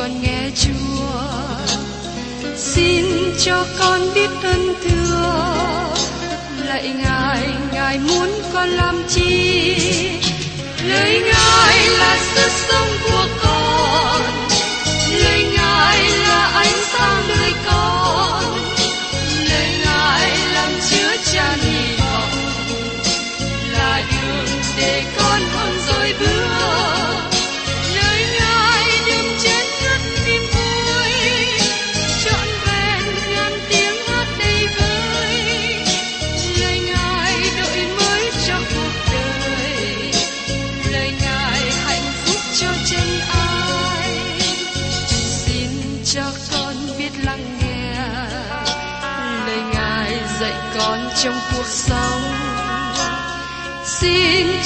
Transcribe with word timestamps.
con 0.00 0.22
nghe 0.22 0.50
chúa. 0.54 1.20
Xin 2.56 3.04
cho 3.44 3.66
con 3.78 4.00
biết 4.14 4.30
ơn 4.42 4.74
thưa. 4.84 5.54
Lạy 6.66 6.88
ngài 6.88 7.48
ngài 7.72 7.98
muốn 7.98 8.28
con 8.52 8.68
làm 8.68 9.02
chi? 9.08 9.76
Lời 10.88 11.20
ngài 11.20 11.88
là 11.88 12.18
sức 12.34 12.50
sống 12.68 12.88
của 13.02 13.26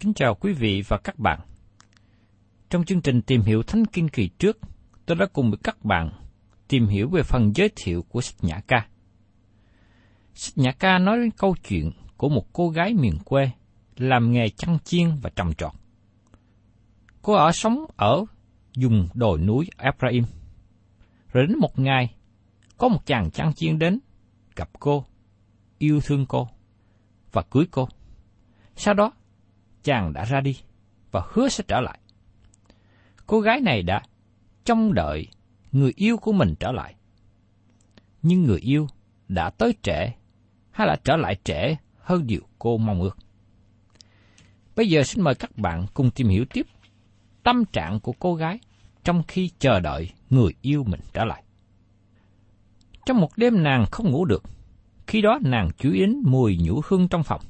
Kính 0.00 0.14
chào 0.14 0.34
quý 0.34 0.52
vị 0.52 0.82
và 0.88 0.98
các 0.98 1.18
bạn. 1.18 1.40
Trong 2.70 2.84
chương 2.84 3.00
trình 3.00 3.22
tìm 3.22 3.42
hiểu 3.42 3.62
Thánh 3.62 3.84
Kinh 3.84 4.08
kỳ 4.08 4.28
trước, 4.28 4.58
tôi 5.06 5.16
đã 5.16 5.26
cùng 5.32 5.50
với 5.50 5.58
các 5.64 5.84
bạn 5.84 6.10
tìm 6.68 6.86
hiểu 6.86 7.08
về 7.08 7.22
phần 7.22 7.52
giới 7.54 7.70
thiệu 7.76 8.04
của 8.08 8.20
sách 8.20 8.44
Nhã 8.44 8.60
Ca. 8.66 8.88
Sách 10.34 10.58
Nhã 10.58 10.72
Ca 10.72 10.98
nói 10.98 11.18
đến 11.18 11.30
câu 11.30 11.56
chuyện 11.68 11.90
của 12.16 12.28
một 12.28 12.52
cô 12.52 12.68
gái 12.68 12.94
miền 12.94 13.18
quê 13.24 13.50
làm 13.96 14.32
nghề 14.32 14.48
chăn 14.48 14.78
chiên 14.84 15.08
và 15.22 15.30
trồng 15.36 15.54
trọt. 15.54 15.72
Cô 17.22 17.32
ở 17.32 17.52
sống 17.52 17.86
ở 17.96 18.24
vùng 18.76 19.08
đồi 19.14 19.38
núi 19.38 19.66
Ephraim. 19.78 20.24
Rồi 21.32 21.46
đến 21.46 21.58
một 21.58 21.78
ngày, 21.78 22.14
có 22.76 22.88
một 22.88 23.06
chàng 23.06 23.30
chăn 23.30 23.54
chiên 23.54 23.78
đến 23.78 23.98
gặp 24.56 24.70
cô, 24.80 25.04
yêu 25.78 26.00
thương 26.00 26.26
cô 26.26 26.48
và 27.32 27.42
cưới 27.42 27.64
cô. 27.70 27.88
Sau 28.76 28.94
đó, 28.94 29.12
chàng 29.88 30.12
đã 30.12 30.24
ra 30.24 30.40
đi 30.40 30.58
và 31.10 31.22
hứa 31.32 31.48
sẽ 31.48 31.64
trở 31.68 31.80
lại. 31.80 31.98
Cô 33.26 33.40
gái 33.40 33.60
này 33.60 33.82
đã 33.82 34.02
trông 34.64 34.94
đợi 34.94 35.26
người 35.72 35.92
yêu 35.96 36.16
của 36.16 36.32
mình 36.32 36.54
trở 36.60 36.72
lại. 36.72 36.94
Nhưng 38.22 38.44
người 38.44 38.58
yêu 38.58 38.86
đã 39.28 39.50
tới 39.50 39.74
trễ 39.82 40.12
hay 40.70 40.86
là 40.86 40.96
trở 41.04 41.16
lại 41.16 41.36
trễ 41.44 41.76
hơn 41.98 42.26
điều 42.26 42.40
cô 42.58 42.78
mong 42.78 43.00
ước. 43.00 43.16
Bây 44.76 44.88
giờ 44.88 45.02
xin 45.02 45.24
mời 45.24 45.34
các 45.34 45.58
bạn 45.58 45.86
cùng 45.94 46.10
tìm 46.10 46.28
hiểu 46.28 46.44
tiếp 46.52 46.66
tâm 47.42 47.64
trạng 47.64 48.00
của 48.00 48.12
cô 48.18 48.34
gái 48.34 48.58
trong 49.04 49.22
khi 49.28 49.50
chờ 49.58 49.80
đợi 49.80 50.10
người 50.30 50.52
yêu 50.62 50.84
mình 50.84 51.00
trở 51.12 51.24
lại. 51.24 51.42
Trong 53.06 53.20
một 53.20 53.30
đêm 53.36 53.62
nàng 53.62 53.86
không 53.90 54.10
ngủ 54.10 54.24
được, 54.24 54.42
khi 55.06 55.20
đó 55.22 55.38
nàng 55.42 55.70
chú 55.78 55.92
ý 55.92 56.00
đến 56.00 56.22
mùi 56.24 56.56
nhũ 56.56 56.80
hương 56.84 57.08
trong 57.08 57.22
phòng. 57.22 57.40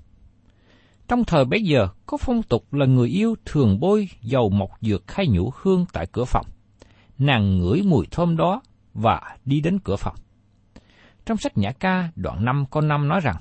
Trong 1.09 1.25
thời 1.25 1.45
bấy 1.45 1.63
giờ, 1.63 1.89
có 2.07 2.17
phong 2.17 2.43
tục 2.43 2.73
là 2.73 2.87
người 2.87 3.09
yêu 3.09 3.35
thường 3.45 3.81
bôi 3.81 4.09
dầu 4.23 4.51
mộc 4.51 4.71
dược 4.81 5.13
hay 5.13 5.27
nhũ 5.27 5.53
hương 5.63 5.87
tại 5.93 6.07
cửa 6.13 6.25
phòng. 6.25 6.47
Nàng 7.19 7.59
ngửi 7.59 7.83
mùi 7.83 8.07
thơm 8.11 8.37
đó 8.37 8.63
và 8.95 9.37
đi 9.45 9.61
đến 9.61 9.79
cửa 9.85 9.97
phòng. 9.97 10.15
Trong 11.27 11.37
sách 11.37 11.59
Nhã 11.59 11.73
Ca 11.73 12.11
đoạn 12.17 12.45
5 12.45 12.65
câu 12.71 12.83
5 12.83 13.09
nói 13.09 13.21
rằng, 13.21 13.37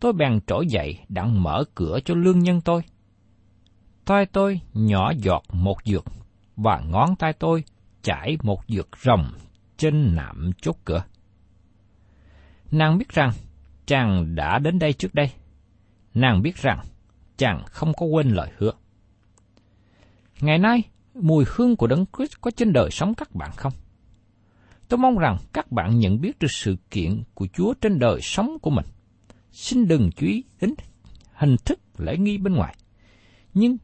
Tôi 0.00 0.12
bèn 0.12 0.40
trỗi 0.46 0.66
dậy 0.66 0.98
đặng 1.08 1.42
mở 1.42 1.64
cửa 1.74 1.98
cho 2.04 2.14
lương 2.14 2.38
nhân 2.38 2.60
tôi. 2.60 2.82
Tay 4.04 4.26
tôi 4.26 4.60
nhỏ 4.74 5.12
giọt 5.16 5.42
một 5.52 5.76
dược, 5.84 6.04
và 6.56 6.80
ngón 6.80 7.16
tay 7.16 7.32
tôi 7.32 7.64
chải 8.02 8.36
một 8.42 8.60
dược 8.68 8.88
rồng 9.02 9.32
trên 9.76 10.16
nạm 10.16 10.50
chốt 10.62 10.76
cửa. 10.84 11.04
Nàng 12.70 12.98
biết 12.98 13.08
rằng 13.08 13.32
chàng 13.86 14.34
đã 14.34 14.58
đến 14.58 14.78
đây 14.78 14.92
trước 14.92 15.14
đây. 15.14 15.30
Nàng 16.14 16.42
biết 16.42 16.56
rằng 16.56 16.84
chàng 17.36 17.62
không 17.66 17.92
có 17.94 18.06
quên 18.06 18.28
lời 18.28 18.50
hứa. 18.56 18.72
Ngày 20.40 20.58
nay, 20.58 20.82
mùi 21.14 21.44
hương 21.48 21.76
của 21.76 21.86
Đấng 21.86 22.04
Christ 22.16 22.32
có 22.40 22.50
trên 22.50 22.72
đời 22.72 22.90
sống 22.90 23.14
các 23.14 23.34
bạn 23.34 23.50
không? 23.56 23.72
Tôi 24.88 24.98
mong 24.98 25.18
rằng 25.18 25.36
các 25.52 25.72
bạn 25.72 25.98
nhận 25.98 26.20
biết 26.20 26.38
được 26.38 26.50
sự 26.50 26.76
kiện 26.90 27.22
của 27.34 27.46
Chúa 27.52 27.74
trên 27.74 27.98
đời 27.98 28.20
sống 28.22 28.58
của 28.62 28.70
mình. 28.70 28.86
Xin 29.52 29.88
đừng 29.88 30.10
chú 30.16 30.26
ý 30.26 30.44
đến 30.60 30.74
hình 31.32 31.56
thức 31.64 31.80
lễ 31.98 32.16
nghi 32.16 32.38
bên 32.38 32.54
ngoài, 32.54 32.74
nhưng 33.54 33.76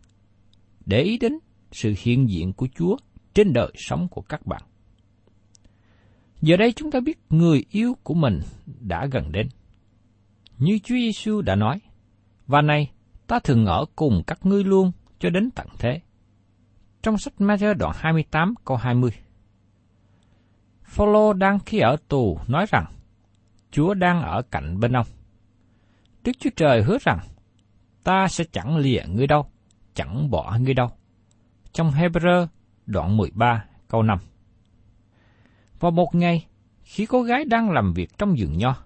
để 0.86 1.02
ý 1.02 1.18
đến 1.18 1.38
sự 1.72 1.94
hiện 1.98 2.28
diện 2.28 2.52
của 2.52 2.68
Chúa 2.78 2.96
trên 3.34 3.52
đời 3.52 3.72
sống 3.74 4.08
của 4.08 4.22
các 4.22 4.46
bạn. 4.46 4.62
Giờ 6.42 6.56
đây 6.56 6.72
chúng 6.72 6.90
ta 6.90 7.00
biết 7.00 7.18
người 7.30 7.64
yêu 7.70 7.96
của 8.02 8.14
mình 8.14 8.40
đã 8.80 9.06
gần 9.06 9.32
đến. 9.32 9.48
Như 10.58 10.78
Chúa 10.78 10.94
Giêsu 10.94 11.42
đã 11.42 11.54
nói, 11.54 11.80
và 12.46 12.62
này 12.62 12.90
ta 13.26 13.38
thường 13.38 13.66
ở 13.66 13.84
cùng 13.96 14.22
các 14.26 14.46
ngươi 14.46 14.64
luôn 14.64 14.92
cho 15.18 15.30
đến 15.30 15.50
tận 15.50 15.66
thế. 15.78 16.00
Trong 17.02 17.18
sách 17.18 17.34
Matthew 17.38 17.74
đoạn 17.74 17.92
28 17.96 18.54
câu 18.64 18.76
20. 18.76 19.10
Phaolô 20.82 21.32
đang 21.32 21.58
khi 21.58 21.78
ở 21.78 21.96
tù 22.08 22.38
nói 22.46 22.66
rằng 22.68 22.86
Chúa 23.70 23.94
đang 23.94 24.22
ở 24.22 24.42
cạnh 24.42 24.80
bên 24.80 24.96
ông. 24.96 25.06
Đức 26.24 26.32
Chúa 26.38 26.50
Trời 26.56 26.82
hứa 26.82 26.98
rằng 27.00 27.18
ta 28.04 28.28
sẽ 28.28 28.44
chẳng 28.52 28.76
lìa 28.76 29.02
ngươi 29.08 29.26
đâu, 29.26 29.46
chẳng 29.94 30.30
bỏ 30.30 30.58
ngươi 30.60 30.74
đâu. 30.74 30.90
Trong 31.72 31.90
Hebrew 31.90 32.46
đoạn 32.86 33.16
13 33.16 33.64
câu 33.88 34.02
5. 34.02 34.18
Vào 35.80 35.90
một 35.90 36.14
ngày, 36.14 36.46
khi 36.82 37.06
cô 37.06 37.22
gái 37.22 37.44
đang 37.44 37.70
làm 37.70 37.92
việc 37.92 38.18
trong 38.18 38.34
vườn 38.38 38.58
nho, 38.58 38.76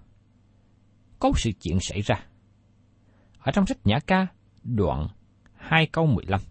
có 1.19 1.31
sự 1.35 1.51
chuyện 1.61 1.79
xảy 1.79 2.01
ra. 2.01 2.25
Ở 3.43 3.51
trong 3.51 3.65
sách 3.65 3.77
Nhã 3.83 3.99
Ca, 3.99 4.27
đoạn 4.63 5.07
2 5.55 5.85
câu 5.85 6.05
15. 6.05 6.41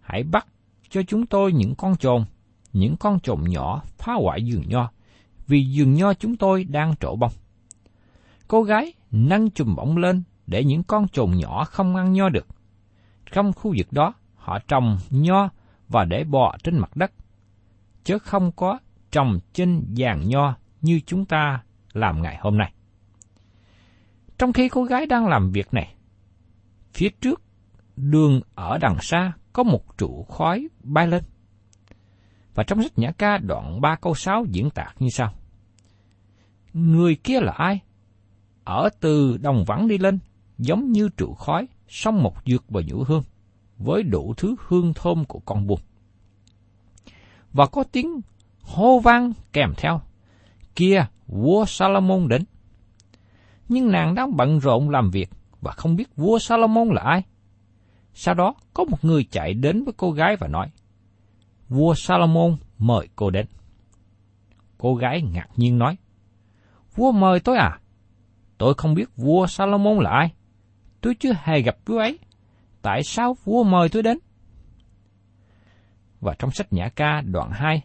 Hãy 0.00 0.22
bắt 0.22 0.46
cho 0.88 1.02
chúng 1.02 1.26
tôi 1.26 1.52
những 1.52 1.74
con 1.74 1.96
trồn, 1.96 2.24
những 2.72 2.96
con 2.96 3.20
trồn 3.20 3.40
nhỏ 3.48 3.82
phá 3.98 4.12
hoại 4.12 4.40
vườn 4.52 4.62
nho, 4.68 4.90
vì 5.46 5.74
vườn 5.76 5.94
nho 5.94 6.14
chúng 6.14 6.36
tôi 6.36 6.64
đang 6.64 6.96
trổ 6.96 7.16
bông. 7.16 7.32
Cô 8.48 8.62
gái 8.62 8.92
nâng 9.10 9.50
chùm 9.50 9.76
bông 9.76 9.96
lên 9.96 10.22
để 10.46 10.64
những 10.64 10.82
con 10.82 11.08
trồn 11.08 11.30
nhỏ 11.30 11.64
không 11.64 11.96
ăn 11.96 12.12
nho 12.12 12.28
được. 12.28 12.46
Trong 13.32 13.52
khu 13.52 13.74
vực 13.78 13.92
đó, 13.92 14.14
họ 14.34 14.50
họ 14.50 14.58
trồng 14.68 14.98
nho 15.10 15.50
và 15.88 16.04
để 16.04 16.24
bò 16.24 16.56
trên 16.62 16.78
mặt 16.78 16.96
đất, 16.96 17.12
chứ 18.04 18.18
không 18.18 18.52
có 18.52 18.78
trồng 19.10 19.38
trên 19.52 19.84
giàn 19.94 20.28
nho 20.28 20.54
như 20.80 21.00
chúng 21.06 21.24
ta 21.24 21.62
làm 21.92 22.22
ngày 22.22 22.38
hôm 22.40 22.58
nay. 22.58 22.72
Trong 24.38 24.52
khi 24.52 24.68
cô 24.68 24.84
gái 24.84 25.06
đang 25.06 25.26
làm 25.26 25.50
việc 25.50 25.74
này, 25.74 25.94
phía 26.94 27.08
trước 27.20 27.42
đường 27.96 28.40
ở 28.54 28.78
đằng 28.78 28.96
xa 29.00 29.32
có 29.52 29.62
một 29.62 29.98
trụ 29.98 30.24
khói 30.28 30.68
bay 30.82 31.06
lên. 31.06 31.24
Và 32.54 32.64
trong 32.64 32.82
sách 32.82 32.98
Nhã 32.98 33.12
ca 33.12 33.38
đoạn 33.38 33.80
3 33.80 33.96
câu 33.96 34.14
6 34.14 34.44
diễn 34.50 34.70
tả 34.70 34.86
như 34.98 35.08
sau. 35.10 35.32
Người 36.72 37.14
kia 37.14 37.40
là 37.40 37.52
ai? 37.52 37.80
Ở 38.64 38.88
từ 39.00 39.36
đồng 39.36 39.64
vắng 39.66 39.88
đi 39.88 39.98
lên, 39.98 40.18
giống 40.58 40.92
như 40.92 41.08
trụ 41.16 41.34
khói, 41.34 41.68
xong 41.88 42.22
một 42.22 42.34
dược 42.46 42.64
và 42.68 42.80
nhũ 42.86 43.04
hương, 43.06 43.22
với 43.78 44.02
đủ 44.02 44.34
thứ 44.36 44.56
hương 44.66 44.94
thơm 44.94 45.24
của 45.24 45.38
con 45.38 45.66
buồn. 45.66 45.80
Và 47.52 47.66
có 47.66 47.84
tiếng 47.92 48.20
hô 48.62 48.98
vang 48.98 49.32
kèm 49.52 49.74
theo. 49.76 50.00
Kia, 50.74 51.06
vua 51.26 51.64
Salomon 51.64 52.28
đến. 52.28 52.44
Nhưng 53.68 53.92
nàng 53.92 54.14
đang 54.14 54.36
bận 54.36 54.58
rộn 54.58 54.90
làm 54.90 55.10
việc 55.10 55.30
và 55.60 55.72
không 55.72 55.96
biết 55.96 56.16
vua 56.16 56.38
Salomon 56.38 56.88
là 56.88 57.02
ai. 57.02 57.22
Sau 58.14 58.34
đó 58.34 58.54
có 58.74 58.84
một 58.84 59.04
người 59.04 59.24
chạy 59.30 59.54
đến 59.54 59.84
với 59.84 59.94
cô 59.96 60.10
gái 60.10 60.36
và 60.36 60.48
nói, 60.48 60.70
Vua 61.68 61.94
Salomon 61.94 62.56
mời 62.78 63.08
cô 63.16 63.30
đến. 63.30 63.46
Cô 64.78 64.94
gái 64.94 65.22
ngạc 65.22 65.48
nhiên 65.56 65.78
nói, 65.78 65.96
Vua 66.94 67.12
mời 67.12 67.40
tôi 67.40 67.56
à? 67.56 67.80
Tôi 68.58 68.74
không 68.74 68.94
biết 68.94 69.16
vua 69.16 69.46
Salomon 69.46 69.98
là 69.98 70.10
ai. 70.10 70.32
Tôi 71.00 71.14
chưa 71.14 71.32
hề 71.42 71.62
gặp 71.62 71.76
vua 71.86 71.98
ấy. 71.98 72.18
Tại 72.82 73.02
sao 73.02 73.36
vua 73.44 73.64
mời 73.64 73.88
tôi 73.88 74.02
đến? 74.02 74.18
Và 76.20 76.34
trong 76.38 76.50
sách 76.50 76.72
Nhã 76.72 76.88
ca 76.88 77.20
đoạn 77.20 77.50
2, 77.52 77.82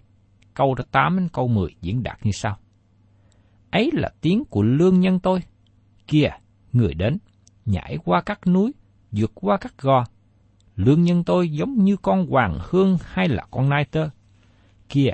câu 0.54 0.75
8 0.92 1.18
đến 1.18 1.30
câu 1.33 1.48
10 1.48 1.75
diễn 1.81 2.04
đạt 2.04 2.25
như 2.25 2.31
sau. 2.31 2.57
Ấy 3.71 3.92
là 3.94 4.10
tiếng 4.21 4.45
của 4.45 4.62
lương 4.62 5.00
nhân 5.00 5.19
tôi. 5.19 5.44
Kìa, 6.07 6.30
người 6.74 6.94
đến, 6.94 7.18
nhảy 7.66 7.98
qua 8.06 8.22
các 8.22 8.48
núi, 8.48 8.74
vượt 9.12 9.32
qua 9.36 9.58
các 9.62 9.78
gò. 9.78 10.04
Lương 10.76 11.04
nhân 11.04 11.24
tôi 11.24 11.50
giống 11.50 11.84
như 11.84 11.98
con 11.98 12.28
hoàng 12.28 12.60
hương 12.70 12.98
hay 13.04 13.30
là 13.30 13.46
con 13.52 13.70
nai 13.70 13.86
tơ. 13.86 14.10
Kìa, 14.90 15.14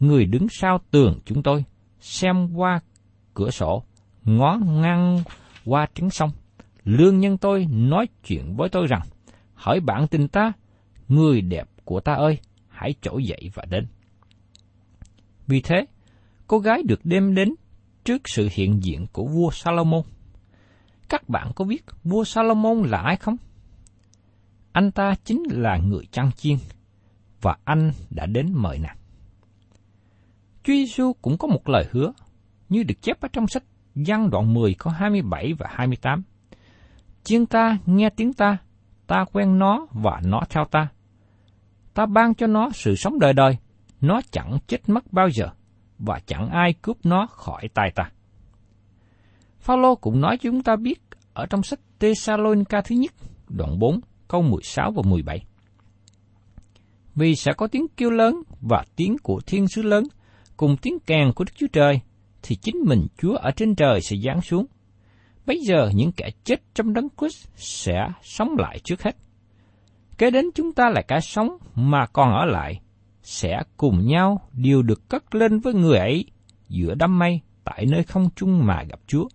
người 0.00 0.24
đứng 0.24 0.46
sau 0.50 0.78
tường 0.90 1.20
chúng 1.24 1.42
tôi, 1.42 1.64
xem 2.00 2.54
qua 2.54 2.80
cửa 3.34 3.50
sổ, 3.50 3.82
ngó 4.24 4.58
ngang 4.66 5.22
qua 5.64 5.86
trứng 5.94 6.10
sông. 6.10 6.30
Lương 6.84 7.18
nhân 7.18 7.38
tôi 7.38 7.66
nói 7.70 8.06
chuyện 8.26 8.56
với 8.56 8.68
tôi 8.68 8.86
rằng, 8.86 9.02
hỏi 9.54 9.80
bạn 9.80 10.06
tình 10.08 10.28
ta, 10.28 10.52
người 11.08 11.40
đẹp 11.40 11.68
của 11.84 12.00
ta 12.00 12.14
ơi, 12.14 12.38
hãy 12.68 12.94
trỗi 13.02 13.24
dậy 13.24 13.50
và 13.54 13.64
đến. 13.68 13.86
Vì 15.46 15.60
thế, 15.60 15.86
cô 16.46 16.58
gái 16.58 16.82
được 16.82 17.00
đem 17.04 17.34
đến 17.34 17.54
trước 18.04 18.22
sự 18.24 18.48
hiện 18.52 18.82
diện 18.82 19.06
của 19.12 19.26
vua 19.26 19.50
Salomon. 19.50 20.02
Các 21.08 21.28
bạn 21.28 21.50
có 21.56 21.64
biết 21.64 21.84
vua 22.04 22.24
Salomon 22.24 22.82
là 22.82 22.98
ai 22.98 23.16
không? 23.16 23.36
Anh 24.72 24.90
ta 24.90 25.14
chính 25.24 25.42
là 25.50 25.76
người 25.76 26.06
chăn 26.10 26.30
chiên, 26.32 26.56
và 27.40 27.56
anh 27.64 27.92
đã 28.10 28.26
đến 28.26 28.52
mời 28.52 28.78
nàng. 28.78 28.96
Chúa 30.62 30.72
Giêsu 30.72 31.12
cũng 31.22 31.38
có 31.38 31.48
một 31.48 31.68
lời 31.68 31.88
hứa, 31.90 32.12
như 32.68 32.82
được 32.82 33.02
chép 33.02 33.20
ở 33.20 33.28
trong 33.32 33.46
sách 33.46 33.62
Giăng 33.94 34.30
đoạn 34.30 34.54
10 34.54 34.74
có 34.74 34.90
27 34.90 35.52
và 35.58 35.66
28. 35.70 36.22
Chiên 37.24 37.46
ta 37.46 37.78
nghe 37.86 38.10
tiếng 38.10 38.32
ta, 38.32 38.56
ta 39.06 39.24
quen 39.32 39.58
nó 39.58 39.86
và 39.92 40.20
nó 40.24 40.40
theo 40.50 40.64
ta. 40.64 40.88
Ta 41.94 42.06
ban 42.06 42.34
cho 42.34 42.46
nó 42.46 42.70
sự 42.74 42.94
sống 42.96 43.18
đời 43.18 43.32
đời, 43.32 43.56
nó 44.00 44.20
chẳng 44.30 44.58
chết 44.66 44.88
mất 44.88 45.12
bao 45.12 45.28
giờ, 45.28 45.50
và 45.98 46.20
chẳng 46.26 46.48
ai 46.48 46.72
cướp 46.72 46.96
nó 47.04 47.26
khỏi 47.26 47.68
tay 47.74 47.90
ta. 47.94 48.10
Phaolô 49.64 49.94
cũng 49.94 50.20
nói 50.20 50.36
cho 50.36 50.50
chúng 50.50 50.62
ta 50.62 50.76
biết 50.76 51.00
ở 51.32 51.46
trong 51.46 51.62
sách 51.62 51.80
Thessalonica 52.00 52.80
thứ 52.80 52.94
nhất, 52.94 53.12
đoạn 53.48 53.78
4, 53.78 54.00
câu 54.28 54.42
16 54.42 54.90
và 54.90 55.02
17. 55.06 55.44
Vì 57.14 57.34
sẽ 57.34 57.52
có 57.56 57.66
tiếng 57.66 57.86
kêu 57.96 58.10
lớn 58.10 58.42
và 58.60 58.84
tiếng 58.96 59.16
của 59.22 59.40
thiên 59.46 59.68
sứ 59.68 59.82
lớn, 59.82 60.04
cùng 60.56 60.76
tiếng 60.76 60.98
càng 61.06 61.32
của 61.34 61.44
Đức 61.44 61.52
Chúa 61.56 61.66
Trời, 61.72 62.00
thì 62.42 62.56
chính 62.56 62.76
mình 62.86 63.06
Chúa 63.18 63.36
ở 63.36 63.50
trên 63.50 63.74
trời 63.74 64.00
sẽ 64.00 64.16
giáng 64.24 64.40
xuống. 64.40 64.66
Bây 65.46 65.60
giờ 65.60 65.90
những 65.94 66.12
kẻ 66.12 66.30
chết 66.44 66.62
trong 66.74 66.92
đấng 66.92 67.08
Christ 67.18 67.48
sẽ 67.56 68.08
sống 68.22 68.56
lại 68.58 68.78
trước 68.84 69.02
hết. 69.02 69.16
Kế 70.18 70.30
đến 70.30 70.44
chúng 70.54 70.72
ta 70.72 70.90
là 70.90 71.02
cả 71.02 71.20
sống 71.20 71.56
mà 71.74 72.06
còn 72.06 72.30
ở 72.34 72.44
lại, 72.44 72.80
sẽ 73.22 73.62
cùng 73.76 74.06
nhau 74.06 74.40
đều 74.52 74.82
được 74.82 75.08
cất 75.08 75.34
lên 75.34 75.58
với 75.58 75.74
người 75.74 75.98
ấy 75.98 76.24
giữa 76.68 76.94
đám 76.94 77.18
mây 77.18 77.40
tại 77.64 77.86
nơi 77.90 78.02
không 78.02 78.28
chung 78.36 78.66
mà 78.66 78.82
gặp 78.88 79.00
Chúa. 79.06 79.28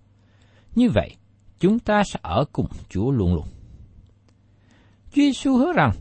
Như 0.80 0.90
vậy, 0.90 1.16
chúng 1.60 1.80
ta 1.80 2.04
sẽ 2.04 2.20
ở 2.24 2.46
cùng 2.52 2.68
Chúa 2.90 3.12
luôn 3.12 3.34
luôn. 3.34 3.48
Chúa 5.12 5.22
Giêsu 5.22 5.58
hứa 5.58 5.74
rằng 5.74 5.92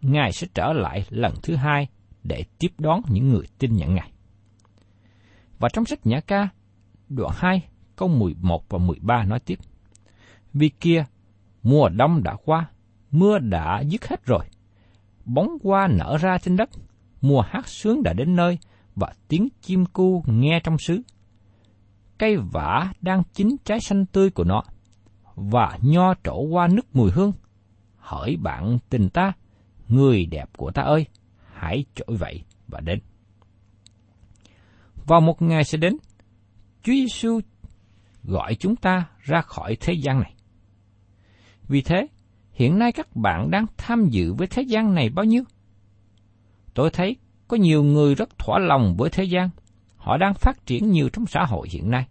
Ngài 0.00 0.32
sẽ 0.32 0.46
trở 0.54 0.72
lại 0.72 1.06
lần 1.10 1.34
thứ 1.42 1.56
hai 1.56 1.88
để 2.24 2.44
tiếp 2.58 2.68
đón 2.78 3.00
những 3.08 3.28
người 3.28 3.46
tin 3.58 3.76
nhận 3.76 3.94
Ngài. 3.94 4.12
Và 5.58 5.68
trong 5.72 5.84
sách 5.84 6.06
Nhã 6.06 6.20
ca, 6.20 6.48
đoạn 7.08 7.32
2, 7.36 7.68
câu 7.96 8.08
11 8.08 8.68
và 8.68 8.78
13 8.78 9.24
nói 9.24 9.40
tiếp. 9.40 9.58
Vì 10.54 10.68
kia, 10.68 11.04
mùa 11.62 11.88
đông 11.88 12.22
đã 12.22 12.36
qua, 12.44 12.70
mưa 13.10 13.38
đã 13.38 13.80
dứt 13.80 14.08
hết 14.08 14.24
rồi. 14.26 14.44
Bóng 15.24 15.48
hoa 15.64 15.88
nở 15.88 16.18
ra 16.20 16.38
trên 16.38 16.56
đất, 16.56 16.70
mùa 17.20 17.40
hát 17.40 17.68
sướng 17.68 18.02
đã 18.02 18.12
đến 18.12 18.36
nơi, 18.36 18.58
và 18.94 19.12
tiếng 19.28 19.48
chim 19.62 19.86
cu 19.86 20.24
nghe 20.26 20.60
trong 20.64 20.78
xứ. 20.78 21.02
Cây 22.18 22.36
vả 22.36 22.92
đang 23.00 23.22
chín 23.32 23.56
trái 23.64 23.80
xanh 23.80 24.06
tươi 24.06 24.30
của 24.30 24.44
nó, 24.44 24.62
và 25.34 25.78
nho 25.82 26.14
trổ 26.24 26.40
qua 26.40 26.68
nước 26.68 26.96
mùi 26.96 27.10
hương. 27.10 27.32
Hỡi 27.96 28.36
bạn 28.36 28.78
tình 28.88 29.08
ta, 29.08 29.32
người 29.88 30.26
đẹp 30.26 30.48
của 30.56 30.70
ta 30.70 30.82
ơi, 30.82 31.06
hãy 31.52 31.84
trỗi 31.94 32.16
vậy 32.16 32.42
và 32.68 32.80
đến. 32.80 32.98
Vào 35.06 35.20
một 35.20 35.42
ngày 35.42 35.64
sẽ 35.64 35.78
đến, 35.78 35.96
Chúa 36.82 36.92
Giêsu 36.92 37.40
gọi 38.22 38.54
chúng 38.54 38.76
ta 38.76 39.08
ra 39.20 39.40
khỏi 39.40 39.76
thế 39.80 39.94
gian 40.02 40.20
này. 40.20 40.34
Vì 41.68 41.82
thế, 41.82 42.06
hiện 42.52 42.78
nay 42.78 42.92
các 42.92 43.16
bạn 43.16 43.50
đang 43.50 43.66
tham 43.76 44.08
dự 44.10 44.34
với 44.34 44.46
thế 44.46 44.62
gian 44.62 44.94
này 44.94 45.10
bao 45.10 45.24
nhiêu? 45.24 45.42
Tôi 46.74 46.90
thấy 46.90 47.16
có 47.48 47.56
nhiều 47.56 47.82
người 47.82 48.14
rất 48.14 48.38
thỏa 48.38 48.58
lòng 48.58 48.96
với 48.98 49.10
thế 49.10 49.24
gian. 49.24 49.50
Họ 49.96 50.16
đang 50.16 50.34
phát 50.34 50.66
triển 50.66 50.90
nhiều 50.90 51.08
trong 51.08 51.26
xã 51.26 51.44
hội 51.44 51.68
hiện 51.70 51.90
nay. 51.90 52.06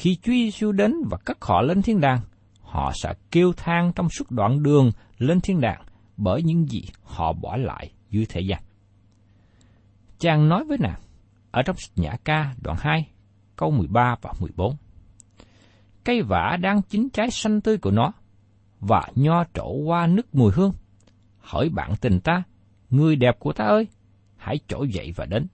Khi 0.00 0.16
Chúa 0.22 0.32
Giêsu 0.32 0.72
đến 0.72 0.94
và 1.10 1.16
cất 1.24 1.44
họ 1.44 1.62
lên 1.62 1.82
thiên 1.82 2.00
đàng, 2.00 2.20
họ 2.60 2.92
sẽ 3.02 3.14
kêu 3.30 3.52
than 3.52 3.92
trong 3.96 4.08
suốt 4.08 4.30
đoạn 4.30 4.62
đường 4.62 4.90
lên 5.18 5.40
thiên 5.40 5.60
đàng 5.60 5.82
bởi 6.16 6.42
những 6.42 6.68
gì 6.68 6.82
họ 7.02 7.32
bỏ 7.32 7.56
lại 7.56 7.92
dưới 8.10 8.26
thế 8.28 8.40
gian. 8.40 8.62
Chàng 10.18 10.48
nói 10.48 10.64
với 10.64 10.78
nàng, 10.80 11.00
ở 11.50 11.62
trong 11.62 11.76
Nhã 11.96 12.16
ca 12.24 12.54
đoạn 12.62 12.76
2, 12.80 13.10
câu 13.56 13.70
13 13.70 14.16
và 14.22 14.32
14. 14.40 14.76
Cây 16.04 16.22
vả 16.22 16.56
đang 16.60 16.82
chín 16.82 17.08
trái 17.12 17.30
xanh 17.30 17.60
tươi 17.60 17.78
của 17.78 17.90
nó, 17.90 18.12
và 18.80 19.02
nho 19.14 19.44
trổ 19.54 19.72
qua 19.72 20.06
nước 20.06 20.34
mùi 20.34 20.52
hương. 20.52 20.72
Hỏi 21.38 21.68
bạn 21.68 21.92
tình 22.00 22.20
ta, 22.20 22.42
người 22.90 23.16
đẹp 23.16 23.38
của 23.38 23.52
ta 23.52 23.64
ơi, 23.64 23.86
hãy 24.36 24.58
trỗi 24.68 24.88
dậy 24.88 25.12
và 25.16 25.26
đến. 25.26 25.46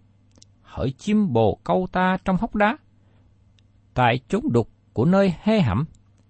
Hỡi 0.62 0.90
chim 0.98 1.32
bồ 1.32 1.60
câu 1.64 1.86
ta 1.92 2.16
trong 2.24 2.36
hốc 2.36 2.54
đá. 2.54 2.76
Tại 3.96 4.20
chốn 4.28 4.42
đục 4.52 4.70
của 4.92 5.04
nơi 5.04 5.34
hê 5.42 5.60
hẩm, 5.60 5.84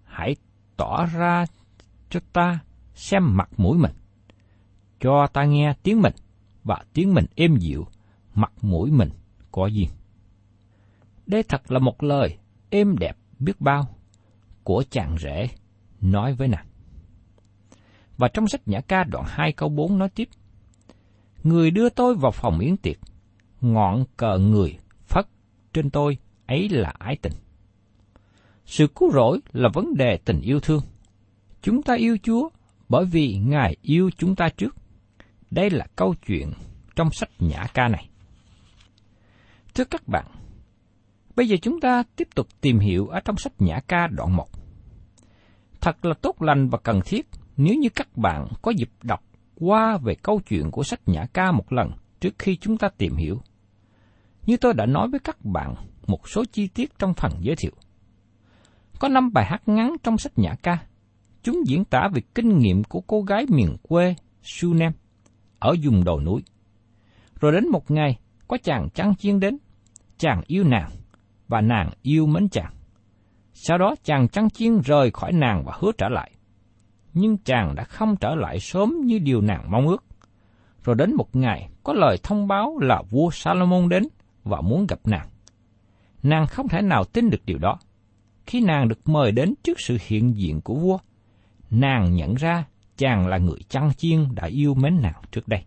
hãy 0.04 0.36
tỏ 0.76 1.06
ra 1.06 1.44
cho 2.10 2.20
ta 2.32 2.58
xem 2.94 3.36
mặt 3.36 3.48
mũi 3.56 3.78
mình. 3.78 3.92
Cho 5.00 5.26
ta 5.32 5.44
nghe 5.44 5.74
tiếng 5.82 6.02
mình, 6.02 6.12
và 6.64 6.84
tiếng 6.92 7.14
mình 7.14 7.26
êm 7.34 7.56
dịu, 7.56 7.86
mặt 8.34 8.52
mũi 8.62 8.90
mình 8.90 9.10
có 9.50 9.66
duyên. 9.66 9.88
Đây 11.26 11.42
thật 11.42 11.72
là 11.72 11.78
một 11.78 12.02
lời 12.02 12.38
êm 12.70 12.98
đẹp 12.98 13.16
biết 13.38 13.60
bao 13.60 13.88
của 14.64 14.84
chàng 14.90 15.18
rể 15.18 15.48
nói 16.00 16.34
với 16.34 16.48
nàng. 16.48 16.66
Và 18.16 18.28
trong 18.28 18.48
sách 18.48 18.68
Nhã 18.68 18.80
ca 18.80 19.04
đoạn 19.04 19.24
2 19.28 19.52
câu 19.52 19.68
4 19.68 19.98
nói 19.98 20.08
tiếp, 20.08 20.28
Người 21.42 21.70
đưa 21.70 21.88
tôi 21.88 22.14
vào 22.14 22.32
phòng 22.32 22.58
yến 22.58 22.76
tiệc, 22.76 22.96
ngọn 23.60 24.04
cờ 24.16 24.38
người 24.38 24.78
phất 25.06 25.26
trên 25.72 25.90
tôi 25.90 26.18
ấy 26.46 26.68
là 26.68 26.94
ái 26.98 27.16
tình. 27.22 27.32
Sự 28.66 28.86
cứu 28.86 29.10
rỗi 29.12 29.40
là 29.52 29.68
vấn 29.74 29.94
đề 29.94 30.18
tình 30.24 30.40
yêu 30.40 30.60
thương. 30.60 30.82
Chúng 31.62 31.82
ta 31.82 31.94
yêu 31.94 32.16
Chúa 32.22 32.48
bởi 32.88 33.04
vì 33.04 33.38
Ngài 33.38 33.76
yêu 33.82 34.10
chúng 34.18 34.36
ta 34.36 34.48
trước. 34.56 34.76
Đây 35.50 35.70
là 35.70 35.86
câu 35.96 36.14
chuyện 36.26 36.52
trong 36.96 37.10
sách 37.12 37.30
Nhã 37.38 37.66
ca 37.74 37.88
này. 37.88 38.08
Thưa 39.74 39.84
các 39.84 40.08
bạn, 40.08 40.26
bây 41.36 41.48
giờ 41.48 41.56
chúng 41.62 41.80
ta 41.80 42.02
tiếp 42.16 42.28
tục 42.34 42.46
tìm 42.60 42.78
hiểu 42.78 43.06
ở 43.06 43.20
trong 43.20 43.36
sách 43.36 43.52
Nhã 43.58 43.80
ca 43.88 44.06
đoạn 44.06 44.36
1. 44.36 44.48
Thật 45.80 46.04
là 46.04 46.14
tốt 46.14 46.42
lành 46.42 46.68
và 46.68 46.78
cần 46.78 47.00
thiết 47.04 47.26
nếu 47.56 47.74
như 47.74 47.88
các 47.88 48.16
bạn 48.16 48.48
có 48.62 48.70
dịp 48.70 48.90
đọc 49.02 49.22
qua 49.54 49.96
về 49.96 50.14
câu 50.14 50.40
chuyện 50.48 50.70
của 50.70 50.82
sách 50.82 51.00
Nhã 51.06 51.26
Ca 51.32 51.52
một 51.52 51.72
lần 51.72 51.90
trước 52.20 52.34
khi 52.38 52.56
chúng 52.56 52.78
ta 52.78 52.88
tìm 52.98 53.16
hiểu. 53.16 53.40
Như 54.46 54.56
tôi 54.56 54.74
đã 54.74 54.86
nói 54.86 55.08
với 55.08 55.20
các 55.20 55.44
bạn 55.44 55.74
một 56.06 56.28
số 56.28 56.44
chi 56.52 56.68
tiết 56.68 56.98
trong 56.98 57.14
phần 57.14 57.32
giới 57.40 57.56
thiệu. 57.56 57.72
Có 59.00 59.08
năm 59.08 59.32
bài 59.32 59.44
hát 59.44 59.62
ngắn 59.66 59.96
trong 60.02 60.18
sách 60.18 60.32
Nhã 60.36 60.54
Ca. 60.62 60.78
Chúng 61.42 61.66
diễn 61.66 61.84
tả 61.84 62.08
về 62.14 62.22
kinh 62.34 62.58
nghiệm 62.58 62.84
của 62.84 63.00
cô 63.00 63.22
gái 63.22 63.46
miền 63.48 63.76
quê 63.82 64.14
Sunem 64.42 64.92
ở 65.58 65.74
vùng 65.82 66.04
đồi 66.04 66.22
núi. 66.22 66.42
Rồi 67.40 67.52
đến 67.52 67.68
một 67.68 67.90
ngày, 67.90 68.18
có 68.48 68.58
chàng 68.62 68.88
trăng 68.94 69.14
chiên 69.16 69.40
đến. 69.40 69.58
Chàng 70.18 70.42
yêu 70.46 70.64
nàng, 70.64 70.90
và 71.48 71.60
nàng 71.60 71.90
yêu 72.02 72.26
mến 72.26 72.48
chàng. 72.48 72.72
Sau 73.52 73.78
đó 73.78 73.94
chàng 74.04 74.28
trăng 74.28 74.50
chiên 74.50 74.80
rời 74.80 75.10
khỏi 75.10 75.32
nàng 75.32 75.64
và 75.64 75.72
hứa 75.80 75.92
trở 75.98 76.08
lại. 76.08 76.30
Nhưng 77.12 77.38
chàng 77.38 77.74
đã 77.74 77.84
không 77.84 78.16
trở 78.16 78.34
lại 78.34 78.60
sớm 78.60 79.00
như 79.04 79.18
điều 79.18 79.40
nàng 79.40 79.70
mong 79.70 79.88
ước. 79.88 80.04
Rồi 80.84 80.96
đến 80.96 81.14
một 81.14 81.36
ngày, 81.36 81.68
có 81.82 81.92
lời 81.92 82.16
thông 82.22 82.48
báo 82.48 82.78
là 82.78 83.02
vua 83.10 83.30
Salomon 83.30 83.88
đến 83.88 84.04
và 84.44 84.60
muốn 84.60 84.86
gặp 84.86 84.98
nàng. 85.04 85.28
Nàng 86.22 86.46
không 86.46 86.68
thể 86.68 86.82
nào 86.82 87.04
tin 87.04 87.30
được 87.30 87.46
điều 87.46 87.58
đó. 87.58 87.78
Khi 88.46 88.60
nàng 88.60 88.88
được 88.88 89.08
mời 89.08 89.32
đến 89.32 89.54
trước 89.62 89.80
sự 89.80 89.98
hiện 90.06 90.36
diện 90.36 90.60
của 90.60 90.74
vua, 90.74 90.98
nàng 91.70 92.14
nhận 92.14 92.34
ra 92.34 92.64
chàng 92.96 93.26
là 93.26 93.38
người 93.38 93.58
chăn 93.68 93.94
chiên 93.94 94.34
đã 94.34 94.46
yêu 94.46 94.74
mến 94.74 95.00
nàng 95.02 95.22
trước 95.32 95.48
đây. 95.48 95.64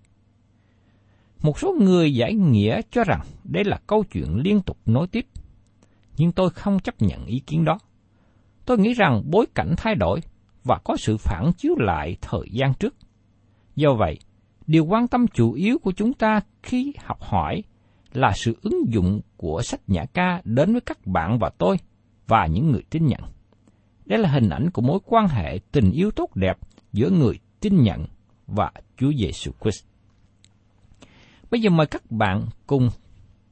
Một 1.41 1.59
số 1.59 1.75
người 1.81 2.13
giải 2.13 2.33
nghĩa 2.33 2.81
cho 2.91 3.03
rằng 3.03 3.21
đây 3.43 3.63
là 3.63 3.79
câu 3.88 4.03
chuyện 4.03 4.36
liên 4.43 4.62
tục 4.62 4.77
nối 4.86 5.07
tiếp, 5.07 5.25
nhưng 6.17 6.31
tôi 6.31 6.50
không 6.50 6.79
chấp 6.79 7.01
nhận 7.01 7.25
ý 7.25 7.39
kiến 7.39 7.65
đó. 7.65 7.79
Tôi 8.65 8.77
nghĩ 8.77 8.93
rằng 8.93 9.21
bối 9.25 9.45
cảnh 9.55 9.74
thay 9.77 9.95
đổi 9.95 10.19
và 10.63 10.79
có 10.83 10.98
sự 10.98 11.17
phản 11.17 11.51
chiếu 11.57 11.75
lại 11.77 12.17
thời 12.21 12.50
gian 12.51 12.74
trước. 12.74 12.95
Do 13.75 13.93
vậy, 13.93 14.19
điều 14.67 14.86
quan 14.86 15.07
tâm 15.07 15.27
chủ 15.27 15.53
yếu 15.53 15.79
của 15.79 15.91
chúng 15.91 16.13
ta 16.13 16.41
khi 16.63 16.93
học 16.98 17.21
hỏi 17.21 17.63
là 18.13 18.31
sự 18.36 18.57
ứng 18.62 18.93
dụng 18.93 19.21
của 19.38 19.62
sách 19.62 19.81
nhã 19.88 20.05
ca 20.05 20.41
đến 20.43 20.71
với 20.71 20.81
các 20.81 21.07
bạn 21.07 21.39
và 21.39 21.50
tôi 21.57 21.77
và 22.29 22.45
những 22.45 22.71
người 22.71 22.83
tin 22.89 23.07
nhận. 23.07 23.21
Đây 24.05 24.19
là 24.19 24.29
hình 24.29 24.50
ảnh 24.50 24.69
của 24.69 24.81
mối 24.81 25.00
quan 25.05 25.27
hệ 25.27 25.59
tình 25.71 25.91
yêu 25.91 26.12
tốt 26.12 26.36
đẹp 26.36 26.57
giữa 26.93 27.09
người 27.09 27.39
tin 27.59 27.83
nhận 27.83 28.05
và 28.48 28.71
Chúa 28.98 29.12
Giêsu 29.17 29.51
Christ. 29.62 29.86
Bây 31.51 31.62
giờ 31.62 31.69
mời 31.69 31.88
các 31.88 32.12
bạn 32.12 32.45
cùng 32.67 32.89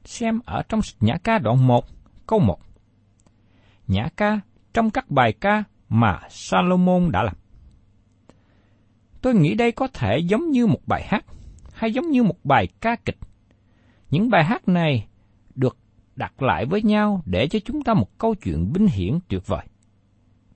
xem 0.04 0.40
ở 0.44 0.62
trong 0.68 0.80
Nhã 1.00 1.18
ca 1.24 1.38
đoạn 1.38 1.66
1, 1.66 1.84
câu 2.26 2.38
1. 2.38 2.60
Nhã 3.86 4.08
ca 4.16 4.40
trong 4.74 4.90
các 4.90 5.10
bài 5.10 5.32
ca 5.32 5.64
mà 5.88 6.20
Salomon 6.30 7.12
đã 7.12 7.22
làm. 7.22 7.34
Tôi 9.22 9.34
nghĩ 9.34 9.54
đây 9.54 9.72
có 9.72 9.88
thể 9.88 10.18
giống 10.18 10.50
như 10.50 10.66
một 10.66 10.80
bài 10.86 11.04
hát 11.06 11.24
hay 11.72 11.92
giống 11.92 12.10
như 12.10 12.22
một 12.22 12.44
bài 12.44 12.68
ca 12.80 12.96
kịch. 12.96 13.18
Những 14.10 14.30
bài 14.30 14.44
hát 14.44 14.68
này 14.68 15.08
đặt 16.18 16.42
lại 16.42 16.66
với 16.66 16.82
nhau 16.82 17.22
để 17.26 17.48
cho 17.48 17.58
chúng 17.64 17.82
ta 17.82 17.94
một 17.94 18.18
câu 18.18 18.34
chuyện 18.34 18.72
binh 18.72 18.86
hiển 18.86 19.18
tuyệt 19.28 19.46
vời. 19.46 19.66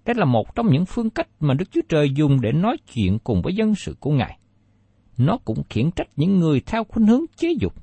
Đây 0.04 0.14
là 0.14 0.24
một 0.24 0.54
trong 0.54 0.72
những 0.72 0.86
phương 0.86 1.10
cách 1.10 1.28
mà 1.40 1.54
Đức 1.54 1.70
Chúa 1.70 1.80
Trời 1.88 2.10
dùng 2.14 2.40
để 2.40 2.52
nói 2.52 2.76
chuyện 2.94 3.18
cùng 3.18 3.42
với 3.42 3.54
dân 3.54 3.74
sự 3.74 3.96
của 4.00 4.10
Ngài. 4.10 4.38
Nó 5.18 5.38
cũng 5.44 5.62
khiển 5.70 5.90
trách 5.90 6.08
những 6.16 6.38
người 6.38 6.60
theo 6.60 6.84
khuynh 6.84 7.06
hướng 7.06 7.24
chế 7.36 7.54
dục, 7.60 7.74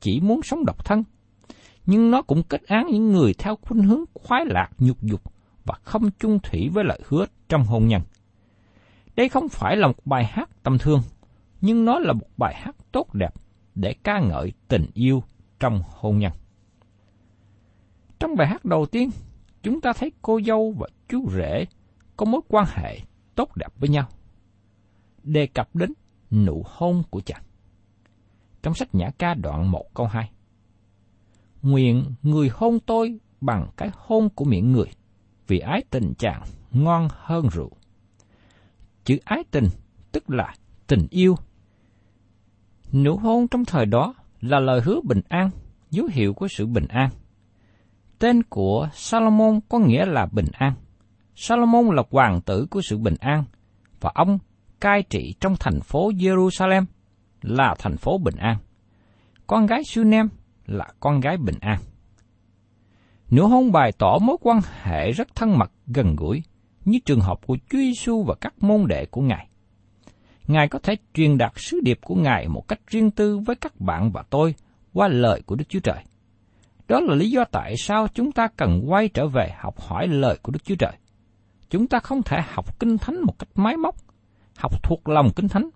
chỉ 0.00 0.20
muốn 0.20 0.42
sống 0.42 0.64
độc 0.64 0.84
thân. 0.84 1.04
Nhưng 1.86 2.10
nó 2.10 2.22
cũng 2.22 2.42
kết 2.42 2.62
án 2.62 2.86
những 2.86 3.12
người 3.12 3.34
theo 3.34 3.56
khuynh 3.62 3.82
hướng 3.82 4.04
khoái 4.14 4.44
lạc 4.46 4.70
nhục 4.78 5.02
dục 5.02 5.22
và 5.64 5.74
không 5.84 6.10
chung 6.18 6.38
thủy 6.42 6.68
với 6.72 6.84
lời 6.84 7.00
hứa 7.08 7.26
trong 7.48 7.64
hôn 7.64 7.88
nhân. 7.88 8.02
Đây 9.16 9.28
không 9.28 9.48
phải 9.48 9.76
là 9.76 9.86
một 9.86 10.06
bài 10.06 10.24
hát 10.24 10.62
tâm 10.62 10.78
thương, 10.78 11.02
nhưng 11.60 11.84
nó 11.84 11.98
là 11.98 12.12
một 12.12 12.26
bài 12.36 12.54
hát 12.56 12.76
tốt 12.92 13.14
đẹp 13.14 13.34
để 13.74 13.94
ca 14.02 14.20
ngợi 14.20 14.52
tình 14.68 14.86
yêu 14.94 15.22
trong 15.60 15.82
hôn 15.86 16.18
nhân. 16.18 16.32
Trong 18.20 18.36
bài 18.36 18.48
hát 18.48 18.64
đầu 18.64 18.86
tiên, 18.86 19.10
chúng 19.62 19.80
ta 19.80 19.92
thấy 19.92 20.12
cô 20.22 20.40
dâu 20.46 20.74
và 20.78 20.86
chú 21.08 21.30
rể 21.30 21.64
có 22.16 22.26
mối 22.26 22.40
quan 22.48 22.66
hệ 22.68 22.98
tốt 23.34 23.56
đẹp 23.56 23.68
với 23.76 23.88
nhau. 23.88 24.08
Đề 25.22 25.46
cập 25.46 25.76
đến 25.76 25.92
nụ 26.30 26.62
hôn 26.66 27.02
của 27.10 27.20
chàng. 27.20 27.42
Trong 28.62 28.74
sách 28.74 28.94
Nhã 28.94 29.10
ca 29.18 29.34
đoạn 29.34 29.70
1 29.70 29.94
câu 29.94 30.06
2. 30.06 30.30
Nguyện 31.62 32.04
người 32.22 32.50
hôn 32.54 32.78
tôi 32.86 33.18
bằng 33.40 33.70
cái 33.76 33.90
hôn 33.94 34.28
của 34.28 34.44
miệng 34.44 34.72
người, 34.72 34.88
vì 35.46 35.58
ái 35.58 35.84
tình 35.90 36.14
chàng 36.18 36.42
ngon 36.70 37.08
hơn 37.10 37.48
rượu. 37.52 37.70
Chữ 39.04 39.18
ái 39.24 39.44
tình 39.50 39.66
tức 40.12 40.30
là 40.30 40.54
tình 40.86 41.06
yêu. 41.10 41.36
Nụ 42.92 43.16
hôn 43.16 43.48
trong 43.48 43.64
thời 43.64 43.86
đó 43.86 44.14
là 44.40 44.60
lời 44.60 44.80
hứa 44.84 45.00
bình 45.04 45.20
an, 45.28 45.50
dấu 45.90 46.06
hiệu 46.12 46.34
của 46.34 46.48
sự 46.48 46.66
bình 46.66 46.86
an. 46.88 47.10
Tên 48.20 48.42
của 48.42 48.88
Salomon 48.94 49.60
có 49.68 49.78
nghĩa 49.78 50.06
là 50.06 50.26
bình 50.32 50.46
an. 50.52 50.72
Salomon 51.34 51.96
là 51.96 52.02
hoàng 52.10 52.40
tử 52.40 52.66
của 52.70 52.80
sự 52.82 52.98
bình 52.98 53.14
an, 53.20 53.44
và 54.00 54.10
ông 54.14 54.38
cai 54.80 55.02
trị 55.02 55.34
trong 55.40 55.56
thành 55.60 55.80
phố 55.80 56.10
Jerusalem 56.10 56.84
là 57.42 57.74
thành 57.78 57.96
phố 57.96 58.18
bình 58.18 58.36
an. 58.36 58.56
Con 59.46 59.66
gái 59.66 59.84
Sunem 59.84 60.28
là 60.66 60.88
con 61.00 61.20
gái 61.20 61.36
bình 61.36 61.54
an. 61.60 61.78
Nửa 63.30 63.46
hôn 63.46 63.72
bày 63.72 63.92
tỏ 63.98 64.18
mối 64.22 64.36
quan 64.40 64.60
hệ 64.82 65.12
rất 65.12 65.34
thân 65.34 65.58
mật, 65.58 65.72
gần 65.86 66.16
gũi, 66.16 66.42
như 66.84 66.98
trường 67.04 67.20
hợp 67.20 67.46
của 67.46 67.56
Chúa 67.70 67.78
Giêsu 67.78 68.22
và 68.22 68.34
các 68.40 68.62
môn 68.62 68.86
đệ 68.88 69.06
của 69.06 69.22
Ngài. 69.22 69.48
Ngài 70.46 70.68
có 70.68 70.78
thể 70.78 70.96
truyền 71.14 71.38
đạt 71.38 71.52
sứ 71.56 71.80
điệp 71.80 71.98
của 72.02 72.14
Ngài 72.14 72.48
một 72.48 72.68
cách 72.68 72.80
riêng 72.86 73.10
tư 73.10 73.38
với 73.38 73.56
các 73.56 73.80
bạn 73.80 74.12
và 74.12 74.24
tôi 74.30 74.54
qua 74.92 75.08
lời 75.08 75.42
của 75.46 75.54
Đức 75.54 75.68
Chúa 75.68 75.80
Trời. 75.80 76.04
Đó 76.90 77.00
là 77.00 77.14
lý 77.14 77.30
do 77.30 77.44
tại 77.44 77.74
sao 77.78 78.08
chúng 78.14 78.32
ta 78.32 78.48
cần 78.56 78.82
quay 78.86 79.08
trở 79.08 79.28
về 79.28 79.52
học 79.58 79.80
hỏi 79.80 80.08
lời 80.08 80.38
của 80.42 80.52
Đức 80.52 80.64
Chúa 80.64 80.74
Trời. 80.74 80.92
Chúng 81.70 81.86
ta 81.86 81.98
không 81.98 82.22
thể 82.22 82.40
học 82.54 82.78
kinh 82.78 82.98
thánh 82.98 83.20
một 83.20 83.38
cách 83.38 83.48
máy 83.54 83.76
móc, 83.76 83.96
học 84.56 84.82
thuộc 84.82 85.08
lòng 85.08 85.30
kinh 85.36 85.48
thánh, 85.48 85.70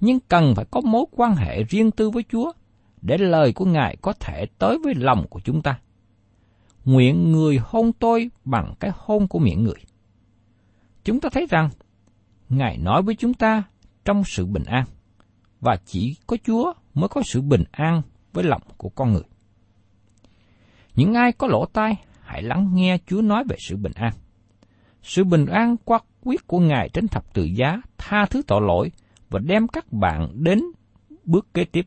nhưng 0.00 0.20
cần 0.20 0.54
phải 0.56 0.64
có 0.70 0.80
mối 0.80 1.04
quan 1.10 1.36
hệ 1.36 1.62
riêng 1.62 1.90
tư 1.90 2.10
với 2.10 2.24
Chúa 2.32 2.52
để 3.02 3.18
lời 3.18 3.52
của 3.52 3.64
Ngài 3.64 3.96
có 4.02 4.12
thể 4.12 4.46
tới 4.58 4.78
với 4.84 4.94
lòng 4.94 5.26
của 5.30 5.40
chúng 5.44 5.62
ta. 5.62 5.78
Nguyện 6.84 7.32
người 7.32 7.58
hôn 7.62 7.92
tôi 7.92 8.30
bằng 8.44 8.74
cái 8.80 8.90
hôn 8.94 9.28
của 9.28 9.38
miệng 9.38 9.64
người. 9.64 9.84
Chúng 11.04 11.20
ta 11.20 11.28
thấy 11.32 11.46
rằng, 11.50 11.70
Ngài 12.48 12.78
nói 12.78 13.02
với 13.02 13.14
chúng 13.14 13.34
ta 13.34 13.62
trong 14.04 14.22
sự 14.24 14.46
bình 14.46 14.64
an, 14.66 14.84
và 15.60 15.76
chỉ 15.84 16.16
có 16.26 16.36
Chúa 16.44 16.72
mới 16.94 17.08
có 17.08 17.22
sự 17.24 17.40
bình 17.40 17.64
an 17.70 18.02
với 18.32 18.44
lòng 18.44 18.62
của 18.76 18.88
con 18.88 19.12
người. 19.12 19.24
Những 20.96 21.14
ai 21.14 21.32
có 21.32 21.46
lỗ 21.46 21.66
tai, 21.66 21.96
hãy 22.20 22.42
lắng 22.42 22.70
nghe 22.74 22.98
Chúa 23.06 23.22
nói 23.22 23.44
về 23.48 23.56
sự 23.58 23.76
bình 23.76 23.92
an. 23.94 24.12
Sự 25.02 25.24
bình 25.24 25.46
an 25.46 25.76
qua 25.84 25.98
quyết 26.24 26.46
của 26.46 26.58
Ngài 26.58 26.88
trên 26.88 27.08
thập 27.08 27.34
tự 27.34 27.44
giá 27.44 27.80
tha 27.98 28.26
thứ 28.26 28.42
tội 28.46 28.60
lỗi 28.60 28.90
và 29.30 29.38
đem 29.38 29.68
các 29.68 29.92
bạn 29.92 30.28
đến 30.34 30.62
bước 31.24 31.46
kế 31.54 31.64
tiếp. 31.64 31.86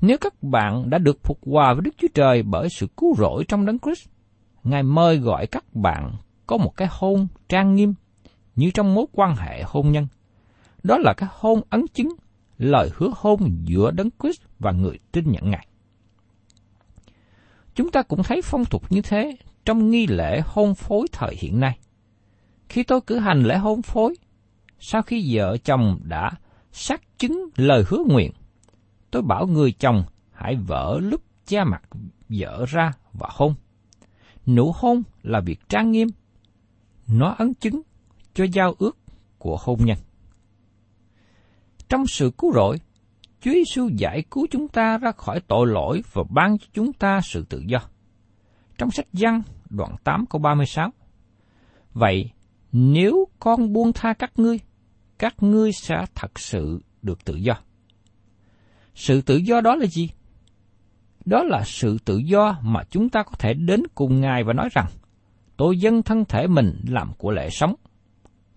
Nếu 0.00 0.18
các 0.20 0.42
bạn 0.42 0.90
đã 0.90 0.98
được 0.98 1.22
phục 1.22 1.38
hòa 1.46 1.74
với 1.74 1.82
Đức 1.82 1.90
Chúa 1.96 2.08
Trời 2.14 2.42
bởi 2.42 2.68
sự 2.70 2.86
cứu 2.96 3.14
rỗi 3.18 3.44
trong 3.48 3.66
đấng 3.66 3.78
Christ, 3.78 4.08
Ngài 4.64 4.82
mời 4.82 5.16
gọi 5.16 5.46
các 5.46 5.74
bạn 5.74 6.12
có 6.46 6.56
một 6.56 6.76
cái 6.76 6.88
hôn 6.90 7.26
trang 7.48 7.74
nghiêm 7.74 7.94
như 8.56 8.70
trong 8.70 8.94
mối 8.94 9.06
quan 9.12 9.36
hệ 9.36 9.62
hôn 9.66 9.92
nhân. 9.92 10.06
Đó 10.82 10.98
là 10.98 11.14
cái 11.16 11.28
hôn 11.32 11.60
ấn 11.70 11.86
chứng, 11.94 12.08
lời 12.58 12.90
hứa 12.94 13.10
hôn 13.16 13.40
giữa 13.64 13.90
đấng 13.90 14.08
Christ 14.22 14.40
và 14.58 14.72
người 14.72 14.98
tin 15.12 15.30
nhận 15.30 15.50
Ngài. 15.50 15.66
Chúng 17.74 17.90
ta 17.90 18.02
cũng 18.02 18.22
thấy 18.22 18.42
phong 18.42 18.64
tục 18.64 18.92
như 18.92 19.02
thế 19.02 19.36
trong 19.64 19.90
nghi 19.90 20.06
lễ 20.06 20.42
hôn 20.46 20.74
phối 20.74 21.06
thời 21.12 21.34
hiện 21.38 21.60
nay. 21.60 21.78
Khi 22.68 22.82
tôi 22.82 23.00
cử 23.00 23.18
hành 23.18 23.42
lễ 23.42 23.56
hôn 23.56 23.82
phối, 23.82 24.14
sau 24.78 25.02
khi 25.02 25.36
vợ 25.36 25.56
chồng 25.56 25.98
đã 26.02 26.30
xác 26.72 27.18
chứng 27.18 27.48
lời 27.56 27.84
hứa 27.88 28.04
nguyện, 28.08 28.32
tôi 29.10 29.22
bảo 29.22 29.46
người 29.46 29.72
chồng 29.72 30.04
hãy 30.32 30.56
vỡ 30.56 30.98
lúc 31.02 31.22
cha 31.46 31.64
mặt 31.64 31.82
vợ 32.28 32.64
ra 32.68 32.92
và 33.12 33.28
hôn. 33.32 33.54
Nụ 34.46 34.72
hôn 34.76 35.02
là 35.22 35.40
việc 35.40 35.68
trang 35.68 35.90
nghiêm, 35.90 36.08
nó 37.06 37.34
ấn 37.38 37.54
chứng 37.54 37.82
cho 38.34 38.44
giao 38.52 38.74
ước 38.78 38.98
của 39.38 39.56
hôn 39.60 39.78
nhân. 39.84 39.98
Trong 41.88 42.06
sự 42.06 42.30
cứu 42.38 42.52
rỗi, 42.54 42.78
Chúa 43.44 43.52
Giêsu 43.52 43.88
giải 43.88 44.22
cứu 44.30 44.46
chúng 44.50 44.68
ta 44.68 44.98
ra 44.98 45.12
khỏi 45.12 45.40
tội 45.40 45.66
lỗi 45.66 46.02
và 46.12 46.22
ban 46.30 46.58
cho 46.58 46.66
chúng 46.72 46.92
ta 46.92 47.20
sự 47.20 47.44
tự 47.48 47.62
do. 47.66 47.78
Trong 48.78 48.90
sách 48.90 49.06
Giăng 49.12 49.42
đoạn 49.70 49.96
8 50.04 50.26
câu 50.26 50.40
36. 50.40 50.90
Vậy, 51.92 52.30
nếu 52.72 53.28
con 53.38 53.72
buông 53.72 53.92
tha 53.92 54.12
các 54.12 54.32
ngươi, 54.36 54.60
các 55.18 55.34
ngươi 55.42 55.72
sẽ 55.72 55.94
thật 56.14 56.38
sự 56.38 56.80
được 57.02 57.24
tự 57.24 57.34
do. 57.34 57.54
Sự 58.94 59.20
tự 59.20 59.36
do 59.36 59.60
đó 59.60 59.74
là 59.74 59.86
gì? 59.86 60.10
Đó 61.24 61.42
là 61.42 61.62
sự 61.64 61.98
tự 62.04 62.18
do 62.18 62.58
mà 62.62 62.82
chúng 62.90 63.08
ta 63.08 63.22
có 63.22 63.32
thể 63.38 63.54
đến 63.54 63.82
cùng 63.94 64.20
Ngài 64.20 64.44
và 64.44 64.52
nói 64.52 64.68
rằng, 64.72 64.86
tôi 65.56 65.78
dâng 65.78 66.02
thân 66.02 66.24
thể 66.24 66.46
mình 66.46 66.80
làm 66.88 67.12
của 67.18 67.30
lệ 67.30 67.48
sống, 67.50 67.74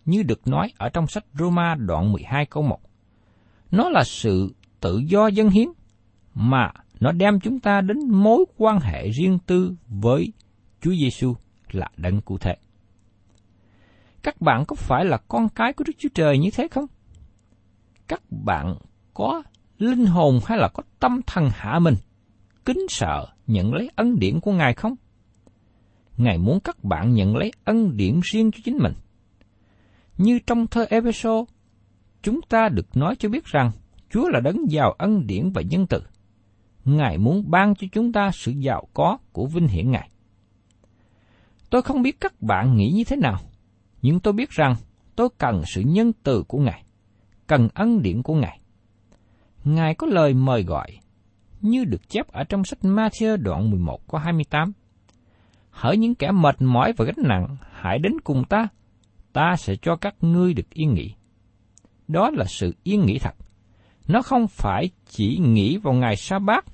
như 0.06 0.24
được 0.24 0.48
nói 0.48 0.74
ở 0.78 0.90
trong 0.90 1.08
sách 1.08 1.26
Roma 1.40 1.76
đoạn 1.76 2.12
12 2.12 2.46
câu 2.46 2.64
1. 2.64 2.80
Nó 3.72 3.90
là 3.90 4.04
sự 4.04 4.54
tự 4.80 5.02
do 5.08 5.28
dân 5.28 5.50
hiến, 5.50 5.68
mà 6.34 6.72
nó 7.00 7.12
đem 7.12 7.40
chúng 7.40 7.60
ta 7.60 7.82
đến 7.82 7.98
mối 8.10 8.46
quan 8.58 8.80
hệ 8.80 9.10
riêng 9.10 9.40
tư 9.46 9.76
với 9.88 10.34
Chúa 10.82 10.94
Giêsu 10.94 11.36
là 11.72 11.90
đấng 11.98 12.22
cụ 12.22 12.38
thể. 12.38 12.56
Các 14.24 14.42
bạn 14.42 14.64
có 14.68 14.76
phải 14.76 15.06
là 15.06 15.18
con 15.18 15.50
cái 15.50 15.74
của 15.74 15.84
Đức 15.88 15.94
Chúa 15.98 16.10
Trời 16.14 16.38
như 16.38 16.50
thế 16.54 16.68
không? 16.68 16.86
Các 18.08 18.22
bạn 18.32 18.76
có 19.14 19.44
linh 19.78 20.06
hồn 20.06 20.40
hay 20.46 20.58
là 20.58 20.68
có 20.68 20.84
tâm 21.00 21.22
thần 21.28 21.50
hạ 21.54 21.80
mình, 21.80 21.96
kính 22.66 22.86
sợ 22.90 23.28
nhận 23.48 23.74
lấy 23.74 23.90
ân 23.96 24.20
điển 24.20 24.40
của 24.40 24.52
Ngài 24.52 24.74
không? 24.74 24.96
Ngài 26.18 26.38
muốn 26.38 26.60
các 26.60 26.84
bạn 26.84 27.14
nhận 27.14 27.38
lấy 27.38 27.52
ân 27.64 27.98
điển 27.98 28.20
riêng 28.24 28.52
cho 28.52 28.60
chính 28.64 28.78
mình. 28.78 28.94
Như 30.18 30.40
trong 30.48 30.68
thơ 30.68 30.86
Ephesos, 30.90 31.50
chúng 32.22 32.42
ta 32.50 32.70
được 32.70 32.98
nói 32.98 33.16
cho 33.20 33.30
biết 33.30 33.46
rằng 33.46 33.72
Chúa 34.10 34.30
là 34.30 34.40
đấng 34.40 34.72
giàu 34.72 34.92
ân 34.92 35.28
điển 35.28 35.50
và 35.50 35.62
nhân 35.62 35.88
từ. 35.88 36.02
Ngài 36.86 37.18
muốn 37.18 37.52
ban 37.52 37.76
cho 37.76 37.88
chúng 37.92 38.12
ta 38.12 38.32
sự 38.34 38.52
giàu 38.52 38.88
có 38.94 39.18
của 39.32 39.46
vinh 39.46 39.68
hiển 39.68 39.92
Ngài. 39.92 40.10
Tôi 41.70 41.82
không 41.82 42.02
biết 42.02 42.20
các 42.20 42.42
bạn 42.42 42.78
nghĩ 42.78 42.92
như 42.96 43.04
thế 43.04 43.16
nào, 43.16 43.40
nhưng 44.02 44.20
tôi 44.20 44.34
biết 44.34 44.50
rằng 44.50 44.76
tôi 45.16 45.30
cần 45.38 45.62
sự 45.66 45.82
nhân 45.82 46.12
từ 46.24 46.44
của 46.48 46.60
Ngài, 46.60 46.84
cần 47.48 47.70
ân 47.74 48.02
điển 48.02 48.24
của 48.24 48.36
Ngài. 48.36 48.60
Ngài 49.64 49.96
có 49.96 50.08
lời 50.08 50.34
mời 50.34 50.64
gọi, 50.64 50.92
như 51.62 51.86
được 51.86 52.10
chép 52.10 52.28
ở 52.28 52.44
trong 52.44 52.64
sách 52.64 52.80
Matthew 52.82 53.38
đoạn 53.38 53.70
11 53.70 54.08
có 54.08 54.20
28. 54.20 54.72
Hỡi 55.70 55.98
những 55.98 56.16
kẻ 56.16 56.32
mệt 56.32 56.62
mỏi 56.62 56.94
và 56.98 57.06
gánh 57.06 57.28
nặng, 57.28 57.58
hãy 57.72 58.00
đến 58.00 58.14
cùng 58.24 58.44
ta, 58.50 58.68
ta 59.34 59.56
sẽ 59.58 59.76
cho 59.82 59.96
các 59.96 60.16
ngươi 60.22 60.54
được 60.54 60.70
yên 60.74 60.94
nghỉ. 60.94 61.14
Đó 62.08 62.30
là 62.34 62.46
sự 62.46 62.76
yên 62.84 63.06
nghỉ 63.06 63.20
thật. 63.20 63.36
Nó 64.08 64.22
không 64.22 64.48
phải 64.48 64.90
chỉ 65.06 65.38
nghỉ 65.38 65.78
vào 65.78 65.94
ngày 65.94 66.16
sa 66.16 66.40
bát, 66.40 66.66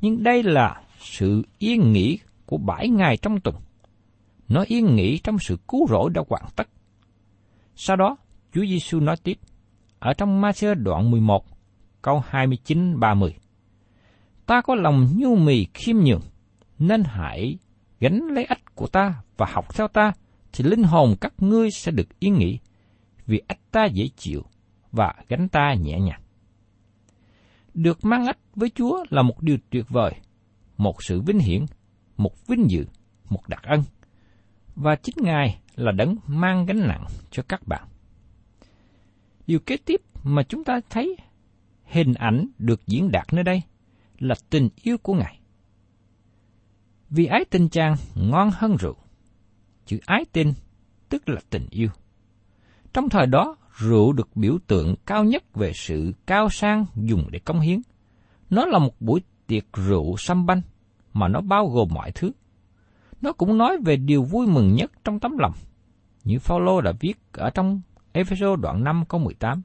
nhưng 0.00 0.22
đây 0.22 0.42
là 0.42 0.82
sự 1.00 1.42
yên 1.58 1.92
nghỉ 1.92 2.18
của 2.46 2.56
bảy 2.56 2.88
ngày 2.88 3.16
trong 3.16 3.40
tuần. 3.40 3.56
Nó 4.48 4.64
yên 4.66 4.96
nghỉ 4.96 5.18
trong 5.18 5.38
sự 5.38 5.58
cứu 5.68 5.86
rỗi 5.88 6.10
đã 6.14 6.22
hoàn 6.28 6.44
tất. 6.56 6.68
Sau 7.76 7.96
đó, 7.96 8.16
Chúa 8.52 8.66
Giêsu 8.66 9.00
nói 9.00 9.16
tiếp, 9.22 9.38
ở 9.98 10.12
trong 10.12 10.42
Matthew 10.42 10.74
đoạn 10.74 11.10
11, 11.10 11.44
câu 12.02 12.22
29-30. 12.30 13.30
Ta 14.46 14.60
có 14.60 14.74
lòng 14.74 15.08
nhu 15.16 15.36
mì 15.36 15.66
khiêm 15.74 15.96
nhường, 15.96 16.22
nên 16.78 17.02
hãy 17.04 17.58
gánh 18.00 18.20
lấy 18.34 18.44
ách 18.44 18.74
của 18.74 18.86
ta 18.86 19.14
và 19.36 19.46
học 19.50 19.74
theo 19.74 19.88
ta, 19.88 20.12
thì 20.52 20.64
linh 20.64 20.82
hồn 20.82 21.14
các 21.20 21.32
ngươi 21.38 21.70
sẽ 21.70 21.92
được 21.92 22.18
yên 22.18 22.34
nghỉ, 22.34 22.58
vì 23.26 23.42
ách 23.46 23.60
ta 23.70 23.84
dễ 23.84 24.08
chịu 24.16 24.42
và 24.92 25.14
gánh 25.28 25.48
ta 25.48 25.74
nhẹ 25.74 26.00
nhàng. 26.00 26.20
Được 27.76 28.04
mang 28.04 28.26
ách 28.26 28.38
với 28.54 28.70
Chúa 28.74 29.04
là 29.10 29.22
một 29.22 29.42
điều 29.42 29.56
tuyệt 29.70 29.84
vời, 29.88 30.12
một 30.76 31.02
sự 31.02 31.20
vinh 31.20 31.38
hiển, 31.38 31.66
một 32.16 32.46
vinh 32.46 32.70
dự, 32.70 32.86
một 33.28 33.48
đặc 33.48 33.62
ân. 33.62 33.82
Và 34.74 34.96
chính 34.96 35.14
Ngài 35.18 35.60
là 35.74 35.92
đấng 35.92 36.16
mang 36.26 36.66
gánh 36.66 36.80
nặng 36.88 37.04
cho 37.30 37.42
các 37.48 37.66
bạn. 37.66 37.88
Điều 39.46 39.58
kế 39.58 39.76
tiếp 39.76 40.00
mà 40.24 40.42
chúng 40.42 40.64
ta 40.64 40.80
thấy 40.90 41.16
hình 41.84 42.14
ảnh 42.14 42.46
được 42.58 42.86
diễn 42.86 43.10
đạt 43.10 43.26
nơi 43.32 43.44
đây 43.44 43.62
là 44.18 44.34
tình 44.50 44.68
yêu 44.82 44.98
của 44.98 45.14
Ngài. 45.14 45.40
Vì 47.10 47.26
ái 47.26 47.44
tình 47.50 47.68
chàng 47.68 47.96
ngon 48.14 48.50
hơn 48.52 48.76
rượu. 48.76 48.96
Chữ 49.86 49.98
ái 50.06 50.24
tình 50.32 50.52
tức 51.08 51.28
là 51.28 51.40
tình 51.50 51.66
yêu. 51.70 51.88
Trong 52.92 53.08
thời 53.08 53.26
đó, 53.26 53.56
rượu 53.76 54.12
được 54.12 54.36
biểu 54.36 54.58
tượng 54.66 54.94
cao 55.06 55.24
nhất 55.24 55.54
về 55.54 55.72
sự 55.74 56.12
cao 56.26 56.48
sang 56.50 56.86
dùng 56.96 57.26
để 57.30 57.38
công 57.38 57.60
hiến. 57.60 57.80
Nó 58.50 58.64
là 58.64 58.78
một 58.78 59.00
buổi 59.00 59.20
tiệc 59.46 59.64
rượu 59.72 60.16
xăm 60.16 60.46
banh, 60.46 60.62
mà 61.12 61.28
nó 61.28 61.40
bao 61.40 61.66
gồm 61.66 61.88
mọi 61.94 62.12
thứ. 62.12 62.32
Nó 63.20 63.32
cũng 63.32 63.58
nói 63.58 63.78
về 63.84 63.96
điều 63.96 64.22
vui 64.22 64.46
mừng 64.46 64.74
nhất 64.74 64.92
trong 65.04 65.20
tấm 65.20 65.38
lòng, 65.38 65.52
như 66.24 66.38
Phaolô 66.38 66.80
đã 66.80 66.92
viết 67.00 67.18
ở 67.32 67.50
trong 67.50 67.80
Ephesos 68.12 68.60
đoạn 68.60 68.84
5 68.84 69.04
câu 69.08 69.20
18. 69.20 69.62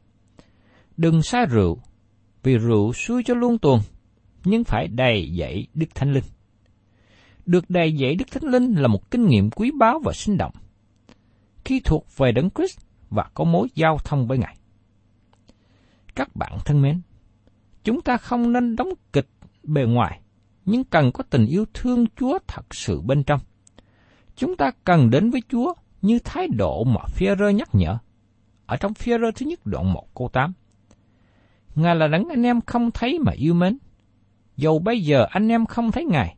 Đừng 0.97 1.23
xa 1.23 1.45
rượu, 1.45 1.77
vì 2.43 2.57
rượu 2.57 2.93
xui 2.93 3.23
cho 3.23 3.33
luôn 3.33 3.57
tuồng, 3.57 3.79
nhưng 4.43 4.63
phải 4.63 4.87
đầy 4.87 5.31
dậy 5.31 5.67
Đức 5.73 5.95
Thánh 5.95 6.13
Linh. 6.13 6.23
Được 7.45 7.69
đầy 7.69 7.93
dậy 7.93 8.15
Đức 8.15 8.25
Thánh 8.31 8.51
Linh 8.51 8.73
là 8.73 8.87
một 8.87 9.11
kinh 9.11 9.27
nghiệm 9.27 9.49
quý 9.49 9.71
báu 9.79 9.99
và 10.03 10.13
sinh 10.13 10.37
động. 10.37 10.53
Khi 11.65 11.81
thuộc 11.85 12.17
về 12.17 12.31
Đấng 12.31 12.49
Christ 12.49 12.79
và 13.11 13.29
có 13.33 13.43
mối 13.43 13.67
giao 13.75 13.97
thông 14.03 14.27
với 14.27 14.37
Ngài. 14.37 14.55
Các 16.15 16.35
bạn 16.35 16.57
thân 16.65 16.81
mến, 16.81 17.01
chúng 17.83 18.01
ta 18.01 18.17
không 18.17 18.53
nên 18.53 18.75
đóng 18.75 18.89
kịch 19.13 19.27
bề 19.63 19.85
ngoài, 19.85 20.21
nhưng 20.65 20.83
cần 20.83 21.11
có 21.11 21.23
tình 21.29 21.45
yêu 21.45 21.65
thương 21.73 22.05
Chúa 22.15 22.39
thật 22.47 22.75
sự 22.75 23.01
bên 23.01 23.23
trong. 23.23 23.39
Chúng 24.35 24.57
ta 24.57 24.71
cần 24.83 25.09
đến 25.09 25.29
với 25.29 25.41
Chúa 25.49 25.73
như 26.01 26.19
thái 26.23 26.47
độ 26.47 26.83
mà 26.83 27.01
Phi-rơ 27.07 27.49
nhắc 27.49 27.69
nhở. 27.73 27.97
Ở 28.65 28.77
trong 28.77 28.93
Phi-rơ 28.93 29.31
thứ 29.35 29.45
nhất 29.45 29.65
đoạn 29.65 29.93
1 29.93 30.15
câu 30.15 30.29
8. 30.33 30.53
Ngài 31.75 31.95
là 31.95 32.07
đấng 32.07 32.29
anh 32.29 32.43
em 32.43 32.61
không 32.61 32.91
thấy 32.91 33.19
mà 33.19 33.31
yêu 33.31 33.53
mến. 33.53 33.77
Dầu 34.57 34.79
bây 34.79 35.01
giờ 35.01 35.25
anh 35.29 35.47
em 35.47 35.65
không 35.65 35.91
thấy 35.91 36.05
Ngài, 36.05 36.35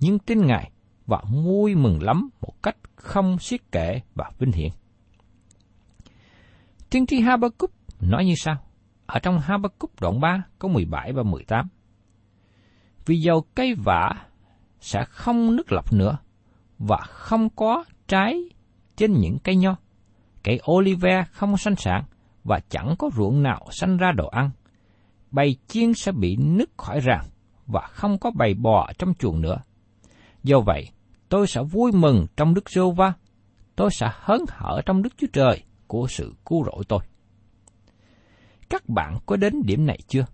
nhưng 0.00 0.18
tin 0.18 0.46
Ngài 0.46 0.70
và 1.06 1.22
vui 1.30 1.74
mừng 1.74 2.02
lắm 2.02 2.28
một 2.40 2.62
cách 2.62 2.76
không 2.96 3.38
xiết 3.38 3.60
kể 3.72 4.00
và 4.14 4.30
vinh 4.38 4.52
hiển. 4.52 4.70
Tiên 6.94 7.06
tri 7.06 7.20
Habakkuk 7.20 7.70
nói 8.00 8.24
như 8.24 8.34
sau, 8.36 8.56
ở 9.06 9.18
trong 9.18 9.38
Habakkuk 9.38 10.00
đoạn 10.00 10.20
3 10.20 10.42
có 10.58 10.68
17 10.68 11.12
và 11.12 11.22
18. 11.22 11.68
Vì 13.06 13.16
dầu 13.16 13.44
cây 13.54 13.74
vả 13.74 14.10
sẽ 14.80 15.04
không 15.04 15.56
nước 15.56 15.72
lọc 15.72 15.92
nữa 15.92 16.18
và 16.78 16.96
không 16.96 17.48
có 17.50 17.84
trái 18.08 18.44
trên 18.96 19.12
những 19.12 19.38
cây 19.44 19.56
nho. 19.56 19.76
Cây 20.42 20.60
olive 20.70 21.24
không 21.32 21.56
sanh 21.56 21.76
sản 21.76 22.04
và 22.44 22.60
chẳng 22.68 22.94
có 22.98 23.10
ruộng 23.16 23.42
nào 23.42 23.66
sanh 23.70 23.96
ra 23.96 24.12
đồ 24.12 24.28
ăn. 24.28 24.50
Bầy 25.30 25.56
chiên 25.66 25.94
sẽ 25.94 26.12
bị 26.12 26.36
nứt 26.36 26.70
khỏi 26.76 27.00
ràng 27.00 27.24
và 27.66 27.80
không 27.80 28.18
có 28.18 28.30
bầy 28.30 28.54
bò 28.54 28.90
trong 28.98 29.14
chuồng 29.14 29.40
nữa. 29.40 29.58
Do 30.42 30.60
vậy, 30.60 30.88
tôi 31.28 31.46
sẽ 31.46 31.62
vui 31.62 31.92
mừng 31.92 32.26
trong 32.36 32.54
Đức 32.54 32.70
Giô 32.70 32.90
Va, 32.90 33.12
tôi 33.76 33.90
sẽ 33.92 34.06
hớn 34.12 34.40
hở 34.48 34.82
trong 34.86 35.02
Đức 35.02 35.12
Chúa 35.16 35.28
Trời 35.32 35.62
của 35.86 36.06
sự 36.08 36.34
cứu 36.46 36.64
rỗi 36.64 36.84
tôi. 36.88 37.00
Các 38.68 38.88
bạn 38.88 39.18
có 39.26 39.36
đến 39.36 39.62
điểm 39.64 39.86
này 39.86 39.98
chưa? 40.08 40.26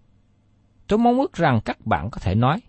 Tôi 0.89 0.99
mong 0.99 1.21
ước 1.21 1.33
rằng 1.33 1.61
các 1.65 1.87
bạn 1.87 2.11
có 2.11 2.19
thể 2.21 2.35
nói, 2.35 2.61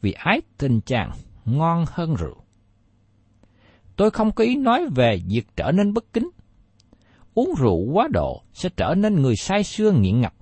vì 0.00 0.12
ái 0.12 0.40
tình 0.58 0.80
chàng 0.80 1.10
ngon 1.44 1.84
hơn 1.88 2.14
rượu. 2.14 2.36
Tôi 3.96 4.10
không 4.10 4.32
có 4.32 4.44
ý 4.44 4.56
nói 4.56 4.86
về 4.94 5.20
việc 5.28 5.46
trở 5.56 5.72
nên 5.72 5.94
bất 5.94 6.12
kính. 6.12 6.30
Uống 7.34 7.54
rượu 7.58 7.76
quá 7.92 8.08
độ 8.12 8.42
sẽ 8.52 8.68
trở 8.76 8.94
nên 8.94 9.22
người 9.22 9.36
say 9.36 9.64
sưa 9.64 9.92
nghiện 9.92 10.20
ngập. 10.20 10.34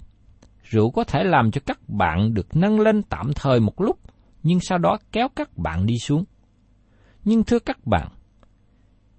Rượu 0.62 0.90
có 0.90 1.04
thể 1.04 1.24
làm 1.24 1.50
cho 1.50 1.60
các 1.66 1.88
bạn 1.88 2.34
được 2.34 2.56
nâng 2.56 2.80
lên 2.80 3.02
tạm 3.02 3.30
thời 3.34 3.60
một 3.60 3.80
lúc, 3.80 3.98
nhưng 4.42 4.60
sau 4.60 4.78
đó 4.78 4.98
kéo 5.12 5.28
các 5.36 5.58
bạn 5.58 5.86
đi 5.86 5.98
xuống. 5.98 6.24
Nhưng 7.24 7.44
thưa 7.44 7.58
các 7.58 7.86
bạn, 7.86 8.08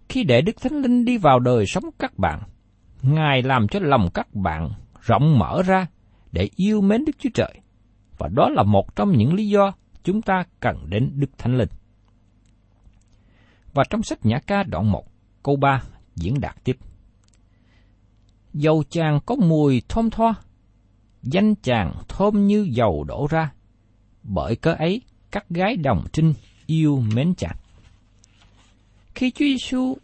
khi 0.09 0.23
để 0.23 0.41
Đức 0.41 0.61
Thánh 0.61 0.81
Linh 0.81 1.05
đi 1.05 1.17
vào 1.17 1.39
đời 1.39 1.65
sống 1.65 1.83
các 1.99 2.17
bạn, 2.17 2.41
Ngài 3.03 3.41
làm 3.41 3.67
cho 3.67 3.79
lòng 3.79 4.09
các 4.13 4.33
bạn 4.33 4.69
rộng 5.01 5.39
mở 5.39 5.61
ra 5.65 5.87
để 6.31 6.49
yêu 6.55 6.81
mến 6.81 7.05
Đức 7.05 7.13
Chúa 7.19 7.29
Trời. 7.33 7.59
Và 8.17 8.27
đó 8.27 8.49
là 8.49 8.63
một 8.63 8.95
trong 8.95 9.11
những 9.17 9.33
lý 9.33 9.47
do 9.49 9.73
chúng 10.03 10.21
ta 10.21 10.43
cần 10.59 10.89
đến 10.89 11.11
Đức 11.15 11.37
Thánh 11.37 11.57
Linh. 11.57 11.69
Và 13.73 13.83
trong 13.89 14.03
sách 14.03 14.25
Nhã 14.25 14.39
ca 14.47 14.63
đoạn 14.63 14.91
1, 14.91 15.05
câu 15.43 15.55
3 15.55 15.83
diễn 16.15 16.39
đạt 16.39 16.55
tiếp. 16.63 16.77
Dầu 18.53 18.83
chàng 18.89 19.19
có 19.25 19.35
mùi 19.35 19.81
thơm 19.89 20.09
tho, 20.09 20.35
danh 21.21 21.55
chàng 21.55 21.93
thơm 22.07 22.47
như 22.47 22.67
dầu 22.71 23.03
đổ 23.03 23.27
ra, 23.29 23.53
bởi 24.23 24.55
cớ 24.55 24.73
ấy 24.73 25.01
các 25.31 25.49
gái 25.49 25.75
đồng 25.77 26.05
trinh 26.13 26.33
yêu 26.65 27.03
mến 27.15 27.35
chàng. 27.35 27.55
Khi 29.15 29.31
Chúa 29.31 29.45
Giêsu 29.45 29.97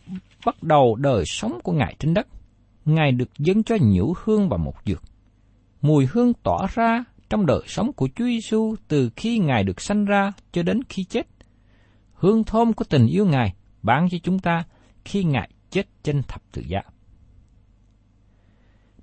bắt 0.46 0.64
đầu 0.64 0.96
đời 0.96 1.24
sống 1.26 1.60
của 1.64 1.72
Ngài 1.72 1.96
trên 2.00 2.14
đất, 2.14 2.28
Ngài 2.96 3.12
được 3.12 3.30
dâng 3.38 3.64
cho 3.64 3.76
nhũ 3.82 4.14
hương 4.24 4.50
và 4.50 4.58
một 4.58 4.76
dược. 4.86 5.04
Mùi 5.82 6.06
hương 6.06 6.34
tỏa 6.34 6.68
ra 6.74 7.04
trong 7.30 7.46
đời 7.46 7.62
sống 7.68 7.94
của 7.94 8.10
Chúa 8.16 8.26
Giêsu 8.26 8.76
từ 8.88 9.10
khi 9.16 9.40
Ngài 9.40 9.64
được 9.64 9.82
sanh 9.82 10.06
ra 10.06 10.32
cho 10.52 10.64
đến 10.64 10.80
khi 10.90 11.04
chết. 11.04 11.28
Hương 12.14 12.44
thơm 12.44 12.74
của 12.74 12.86
tình 12.90 13.08
yêu 13.08 13.26
Ngài 13.26 13.54
bán 13.82 14.08
cho 14.12 14.18
chúng 14.24 14.40
ta 14.40 14.64
khi 15.06 15.24
Ngài 15.24 15.50
chết 15.70 15.88
trên 16.04 16.24
thập 16.24 16.52
tự 16.52 16.62
giá. 16.68 16.82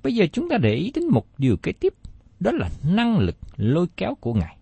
Bây 0.03 0.15
giờ 0.15 0.27
chúng 0.33 0.49
ta 0.49 0.57
để 0.59 0.75
ý 0.75 0.93
đến 0.95 1.05
một 1.11 1.27
điều 1.39 1.57
kế 1.57 1.73
tiếp, 1.73 1.95
đó 2.41 2.51
là 2.55 2.69
năng 2.85 3.19
lực 3.19 3.37
lôi 3.57 3.87
kéo 3.97 4.15
của 4.21 4.35
Ngài. 4.35 4.57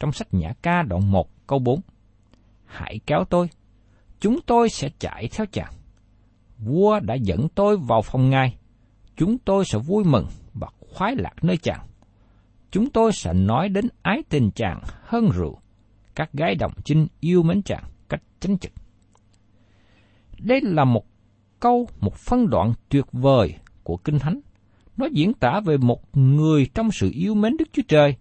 Trong 0.00 0.12
sách 0.12 0.28
Nhã 0.34 0.52
ca 0.62 0.82
đoạn 0.82 1.10
1 1.10 1.46
câu 1.46 1.58
4, 1.58 1.80
Hãy 2.66 3.00
kéo 3.06 3.24
tôi, 3.24 3.48
chúng 4.20 4.40
tôi 4.46 4.68
sẽ 4.68 4.90
chạy 4.98 5.28
theo 5.32 5.46
chàng 5.52 5.72
vua 6.64 7.00
đã 7.00 7.14
dẫn 7.14 7.48
tôi 7.54 7.76
vào 7.76 8.02
phòng 8.02 8.30
ngài, 8.30 8.56
chúng 9.16 9.38
tôi 9.38 9.64
sẽ 9.64 9.78
vui 9.78 10.04
mừng 10.04 10.26
và 10.54 10.68
khoái 10.78 11.16
lạc 11.16 11.34
nơi 11.42 11.56
chàng, 11.56 11.86
chúng 12.70 12.90
tôi 12.90 13.12
sẽ 13.12 13.32
nói 13.32 13.68
đến 13.68 13.88
ái 14.02 14.22
tình 14.28 14.50
chàng 14.54 14.80
hơn 15.04 15.30
rượu, 15.30 15.58
các 16.14 16.32
gái 16.32 16.54
đồng 16.54 16.72
chinh 16.84 17.06
yêu 17.20 17.42
mến 17.42 17.62
chàng 17.62 17.84
cách 18.08 18.22
chánh 18.40 18.58
trực. 18.58 18.72
Đây 20.38 20.60
là 20.62 20.84
một 20.84 21.04
câu, 21.60 21.88
một 22.00 22.14
phân 22.14 22.50
đoạn 22.50 22.72
tuyệt 22.88 23.04
vời 23.12 23.54
của 23.82 23.96
Kinh 23.96 24.18
Thánh. 24.18 24.40
Nó 24.96 25.06
diễn 25.12 25.34
tả 25.34 25.60
về 25.64 25.76
một 25.76 26.16
người 26.16 26.66
trong 26.74 26.90
sự 26.92 27.10
yêu 27.14 27.34
mến 27.34 27.56
Đức 27.56 27.68
Chúa 27.72 27.82
Trời, 27.88 28.16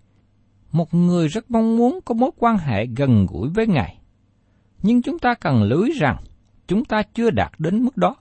một 0.72 0.94
người 0.94 1.28
rất 1.28 1.52
mong 1.52 1.78
muốn 1.78 2.00
có 2.06 2.14
mối 2.14 2.32
quan 2.38 2.58
hệ 2.58 2.86
gần 2.86 3.26
gũi 3.30 3.50
với 3.50 3.68
Ngài. 3.68 3.98
Nhưng 4.84 5.02
chúng 5.02 5.20
ta 5.20 5.34
cần 5.34 5.64
lưu 5.64 5.84
ý 5.84 5.92
rằng, 6.00 6.18
chúng 6.68 6.86
ta 6.86 7.04
chưa 7.14 7.30
đạt 7.30 7.52
đến 7.58 7.84
mức 7.84 7.98
đó. 7.98 8.16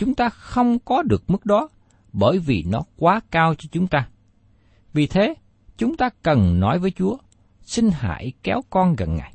Chúng 0.00 0.14
ta 0.14 0.28
không 0.28 0.78
có 0.78 1.02
được 1.02 1.30
mức 1.30 1.46
đó 1.46 1.68
bởi 2.12 2.38
vì 2.38 2.64
nó 2.68 2.82
quá 2.96 3.20
cao 3.30 3.54
cho 3.54 3.68
chúng 3.72 3.86
ta. 3.86 4.08
Vì 4.92 5.06
thế, 5.06 5.34
chúng 5.76 5.96
ta 5.96 6.10
cần 6.22 6.60
nói 6.60 6.78
với 6.78 6.90
Chúa, 6.90 7.16
xin 7.62 7.90
hãy 7.92 8.32
kéo 8.42 8.60
con 8.70 8.96
gần 8.96 9.16
Ngài. 9.16 9.34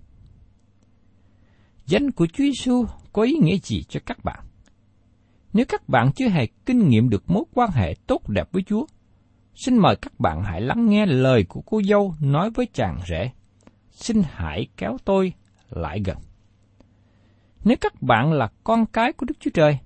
Danh 1.86 2.12
của 2.12 2.28
Chúa 2.28 2.44
Giêsu 2.44 2.86
có 3.14 3.22
ý 3.22 3.34
nghĩa 3.42 3.58
gì 3.58 3.84
cho 3.84 4.00
các 4.06 4.24
bạn? 4.24 4.46
Nếu 5.54 5.66
các 5.70 5.90
bạn 5.90 6.12
chưa 6.16 6.30
hề 6.30 6.48
kinh 6.66 6.90
nghiệm 6.90 7.10
được 7.10 7.24
mối 7.30 7.44
quan 7.54 7.70
hệ 7.72 7.96
tốt 8.08 8.30
đẹp 8.30 8.52
với 8.52 8.64
Chúa, 8.64 8.86
xin 9.56 9.78
mời 9.78 9.96
các 9.96 10.20
bạn 10.20 10.44
hãy 10.44 10.62
lắng 10.62 10.90
nghe 10.90 11.06
lời 11.06 11.46
của 11.50 11.62
cô 11.62 11.82
dâu 11.84 12.16
nói 12.20 12.50
với 12.50 12.68
chàng 12.74 13.00
rể. 13.08 13.32
Xin 13.92 14.22
hãy 14.32 14.68
kéo 14.78 14.98
tôi 15.06 15.34
lại 15.70 16.02
gần. 16.06 16.18
Nếu 17.64 17.78
các 17.82 18.02
bạn 18.02 18.34
là 18.34 18.50
con 18.64 18.86
cái 18.86 19.14
của 19.14 19.26
Đức 19.26 19.36
Chúa 19.40 19.52
Trời, 19.54 19.80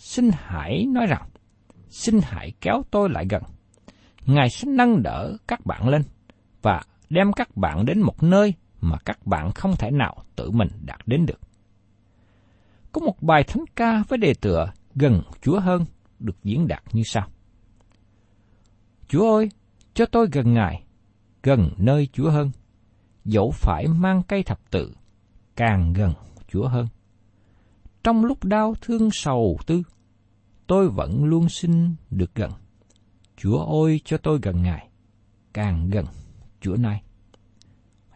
xin 0.00 0.30
hãy 0.32 0.86
nói 0.86 1.06
rằng, 1.06 1.28
xin 1.88 2.20
hãy 2.22 2.52
kéo 2.60 2.82
tôi 2.90 3.08
lại 3.10 3.26
gần. 3.30 3.42
Ngài 4.26 4.50
sẽ 4.50 4.68
nâng 4.68 5.02
đỡ 5.02 5.36
các 5.48 5.66
bạn 5.66 5.88
lên 5.88 6.02
và 6.62 6.82
đem 7.10 7.32
các 7.32 7.56
bạn 7.56 7.84
đến 7.86 8.00
một 8.00 8.22
nơi 8.22 8.54
mà 8.80 8.98
các 9.04 9.26
bạn 9.26 9.52
không 9.52 9.76
thể 9.78 9.90
nào 9.90 10.16
tự 10.36 10.50
mình 10.50 10.68
đạt 10.84 11.00
đến 11.06 11.26
được. 11.26 11.40
Có 12.92 13.00
một 13.00 13.22
bài 13.22 13.44
thánh 13.44 13.64
ca 13.76 14.02
với 14.08 14.18
đề 14.18 14.34
tựa 14.40 14.72
gần 14.94 15.22
Chúa 15.42 15.60
hơn 15.60 15.84
được 16.18 16.44
diễn 16.44 16.68
đạt 16.68 16.82
như 16.92 17.02
sau. 17.02 17.28
Chúa 19.08 19.34
ơi, 19.36 19.48
cho 19.94 20.06
tôi 20.06 20.28
gần 20.32 20.54
Ngài, 20.54 20.84
gần 21.42 21.70
nơi 21.76 22.08
Chúa 22.12 22.30
hơn, 22.30 22.50
dẫu 23.24 23.50
phải 23.50 23.86
mang 23.86 24.22
cây 24.28 24.42
thập 24.42 24.70
tự, 24.70 24.94
càng 25.56 25.92
gần 25.92 26.12
Chúa 26.48 26.68
hơn. 26.68 26.86
Trong 28.04 28.24
lúc 28.24 28.44
đau 28.44 28.74
thương 28.80 29.08
sầu 29.12 29.58
tư, 29.66 29.82
tôi 30.66 30.88
vẫn 30.88 31.24
luôn 31.24 31.48
xin 31.48 31.94
được 32.10 32.34
gần. 32.34 32.50
Chúa 33.36 33.58
ôi 33.58 34.00
cho 34.04 34.18
tôi 34.18 34.38
gần 34.42 34.62
Ngài, 34.62 34.88
càng 35.52 35.90
gần 35.90 36.06
Chúa 36.60 36.76
nay. 36.76 37.02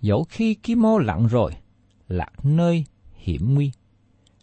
Dẫu 0.01 0.25
khi 0.29 0.55
ký 0.55 0.75
mô 0.75 0.99
lặng 0.99 1.27
rồi, 1.27 1.53
lạc 2.09 2.45
nơi 2.45 2.85
hiểm 3.13 3.55
nguy, 3.55 3.73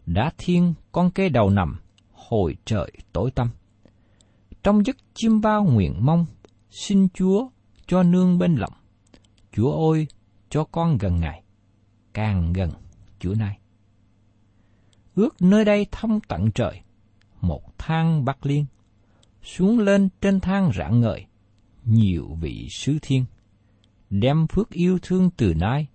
đá 0.06 0.32
thiên 0.38 0.74
con 0.92 1.12
kê 1.12 1.30
đầu 1.30 1.50
nằm, 1.50 1.80
hồi 2.12 2.58
trời 2.66 2.92
tối 3.14 3.32
tăm. 3.32 3.50
Trong 4.64 4.86
giấc 4.86 4.96
chim 5.14 5.42
bao 5.42 5.64
nguyện 5.64 5.94
mong, 6.00 6.26
xin 6.70 7.08
Chúa 7.14 7.50
cho 7.88 8.04
nương 8.04 8.38
bên 8.38 8.56
lòng. 8.56 8.74
Chúa 9.52 9.72
ôi 9.72 10.08
cho 10.50 10.64
con 10.64 10.98
gần 10.98 11.20
Ngài, 11.20 11.44
càng 12.14 12.54
gần 12.54 12.70
Chúa 13.20 13.34
nay. 13.34 13.61
Ước 15.22 15.42
nơi 15.42 15.66
đây 15.66 15.88
thông 15.92 16.20
tận 16.28 16.52
trời, 16.52 16.82
một 17.42 17.78
thang 17.78 18.26
bắc 18.26 18.46
liên, 18.46 18.66
xuống 19.44 19.80
lên 19.80 20.10
trên 20.22 20.40
thang 20.40 20.72
rạng 20.76 21.02
ngời, 21.02 21.26
nhiều 21.86 22.38
vị 22.42 22.68
sứ 22.72 22.98
thiên, 23.02 23.26
đem 24.10 24.48
phước 24.48 24.70
yêu 24.70 25.00
thương 25.02 25.30
từ 25.38 25.54
nay, 25.54 25.88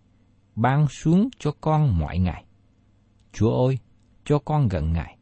ban 0.56 0.88
xuống 0.88 1.28
cho 1.38 1.52
con 1.60 1.98
mọi 1.98 2.18
ngày. 2.18 2.44
Chúa 3.32 3.66
ơi, 3.66 3.78
cho 4.24 4.38
con 4.38 4.68
gần 4.68 4.92
Ngài, 4.92 5.18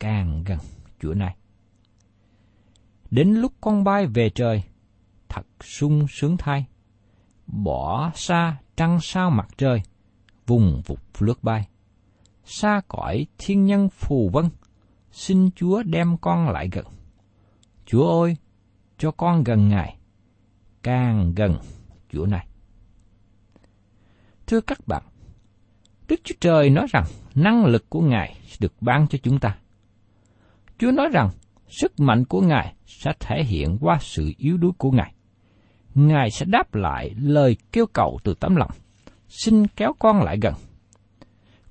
càng 0.00 0.44
gần 0.44 0.58
Chúa 1.00 1.14
này. 1.14 1.36
Đến 3.10 3.28
lúc 3.28 3.52
con 3.60 3.84
bay 3.84 4.06
về 4.06 4.30
trời, 4.30 4.62
thật 5.28 5.46
sung 5.60 6.06
sướng 6.08 6.36
thay, 6.36 6.66
bỏ 7.46 8.10
xa 8.14 8.56
trăng 8.76 8.98
sao 9.02 9.30
mặt 9.30 9.48
trời, 9.58 9.82
vùng 10.46 10.82
vụt 10.86 11.00
lướt 11.18 11.44
bay. 11.44 11.68
Xa 12.46 12.80
cõi 12.88 13.26
thiên 13.38 13.64
nhân 13.64 13.88
phù 13.88 14.30
vân, 14.32 14.44
xin 15.10 15.50
Chúa 15.50 15.82
đem 15.82 16.16
con 16.16 16.48
lại 16.48 16.68
gần. 16.72 16.84
Chúa 17.86 18.22
ơi, 18.22 18.36
cho 18.98 19.10
con 19.10 19.44
gần 19.44 19.68
Ngài, 19.68 19.96
càng 20.82 21.32
gần 21.36 21.56
Chúa 22.12 22.26
này. 22.26 22.46
Thưa 24.46 24.60
các 24.60 24.78
bạn, 24.86 25.02
Đức 26.08 26.20
Chúa 26.24 26.34
Trời 26.40 26.70
nói 26.70 26.86
rằng 26.90 27.04
năng 27.34 27.64
lực 27.64 27.90
của 27.90 28.00
Ngài 28.00 28.36
sẽ 28.46 28.56
được 28.60 28.74
ban 28.80 29.08
cho 29.08 29.18
chúng 29.22 29.40
ta. 29.40 29.58
Chúa 30.78 30.90
nói 30.90 31.08
rằng 31.12 31.30
sức 31.68 32.00
mạnh 32.00 32.24
của 32.24 32.40
Ngài 32.40 32.74
sẽ 32.86 33.12
thể 33.20 33.44
hiện 33.44 33.78
qua 33.80 33.98
sự 34.00 34.32
yếu 34.38 34.56
đuối 34.56 34.72
của 34.78 34.90
Ngài. 34.90 35.14
Ngài 35.94 36.30
sẽ 36.30 36.46
đáp 36.48 36.74
lại 36.74 37.14
lời 37.18 37.56
kêu 37.72 37.86
cầu 37.86 38.18
từ 38.24 38.34
tấm 38.34 38.56
lòng, 38.56 38.70
xin 39.28 39.66
kéo 39.66 39.92
con 39.98 40.22
lại 40.22 40.38
gần. 40.42 40.54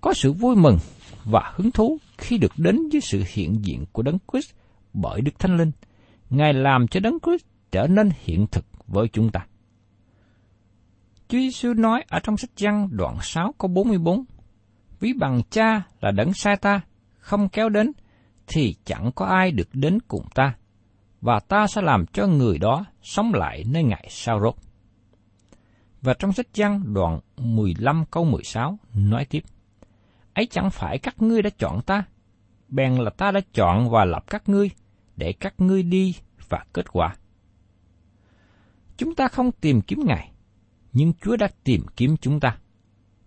Có 0.05 0.13
sự 0.13 0.33
vui 0.33 0.55
mừng 0.55 0.77
và 1.23 1.51
hứng 1.55 1.71
thú 1.71 1.97
khi 2.17 2.37
được 2.37 2.51
đến 2.57 2.79
với 2.91 3.01
sự 3.01 3.23
hiện 3.27 3.65
diện 3.65 3.85
của 3.91 4.01
Đấng 4.01 4.17
Christ 4.31 4.51
bởi 4.93 5.21
Đức 5.21 5.39
Thánh 5.39 5.57
Linh. 5.57 5.71
Ngài 6.29 6.53
làm 6.53 6.87
cho 6.87 6.99
Đấng 6.99 7.17
Christ 7.19 7.45
trở 7.71 7.87
nên 7.87 8.09
hiện 8.23 8.47
thực 8.51 8.65
với 8.87 9.07
chúng 9.13 9.31
ta. 9.31 9.45
Chúa 11.27 11.37
Giêsu 11.37 11.73
nói 11.73 12.03
ở 12.07 12.19
trong 12.19 12.37
sách 12.37 12.49
Giăng 12.57 12.87
đoạn 12.91 13.17
6 13.21 13.53
câu 13.57 13.67
44, 13.67 14.23
Ví 14.99 15.13
bằng 15.13 15.41
cha 15.49 15.81
là 16.01 16.11
đấng 16.11 16.33
sai 16.33 16.57
ta, 16.57 16.81
không 17.17 17.49
kéo 17.49 17.69
đến, 17.69 17.91
thì 18.47 18.75
chẳng 18.85 19.11
có 19.15 19.25
ai 19.25 19.51
được 19.51 19.69
đến 19.73 19.99
cùng 20.07 20.25
ta, 20.35 20.55
và 21.21 21.39
ta 21.39 21.67
sẽ 21.67 21.81
làm 21.81 22.05
cho 22.05 22.27
người 22.27 22.57
đó 22.57 22.85
sống 23.01 23.33
lại 23.33 23.63
nơi 23.67 23.83
ngày 23.83 24.07
sau 24.09 24.39
rốt. 24.41 24.55
Và 26.01 26.13
trong 26.13 26.33
sách 26.33 26.47
Giăng 26.53 26.93
đoạn 26.93 27.19
15 27.37 28.05
câu 28.11 28.25
16 28.25 28.77
nói 28.93 29.25
tiếp, 29.29 29.43
Ấy 30.35 30.45
chẳng 30.45 30.71
phải 30.71 30.99
các 30.99 31.21
ngươi 31.21 31.41
đã 31.41 31.49
chọn 31.49 31.81
ta, 31.81 32.03
bèn 32.69 32.95
là 32.95 33.09
ta 33.09 33.31
đã 33.31 33.41
chọn 33.53 33.89
và 33.89 34.05
lập 34.05 34.23
các 34.27 34.49
ngươi, 34.49 34.69
để 35.15 35.33
các 35.33 35.53
ngươi 35.57 35.83
đi 35.83 36.15
và 36.49 36.65
kết 36.73 36.85
quả. 36.91 37.15
Chúng 38.97 39.15
ta 39.15 39.27
không 39.27 39.51
tìm 39.51 39.81
kiếm 39.81 39.99
Ngài, 40.05 40.31
nhưng 40.93 41.13
Chúa 41.21 41.37
đã 41.37 41.47
tìm 41.63 41.81
kiếm 41.95 42.15
chúng 42.21 42.39
ta, 42.39 42.57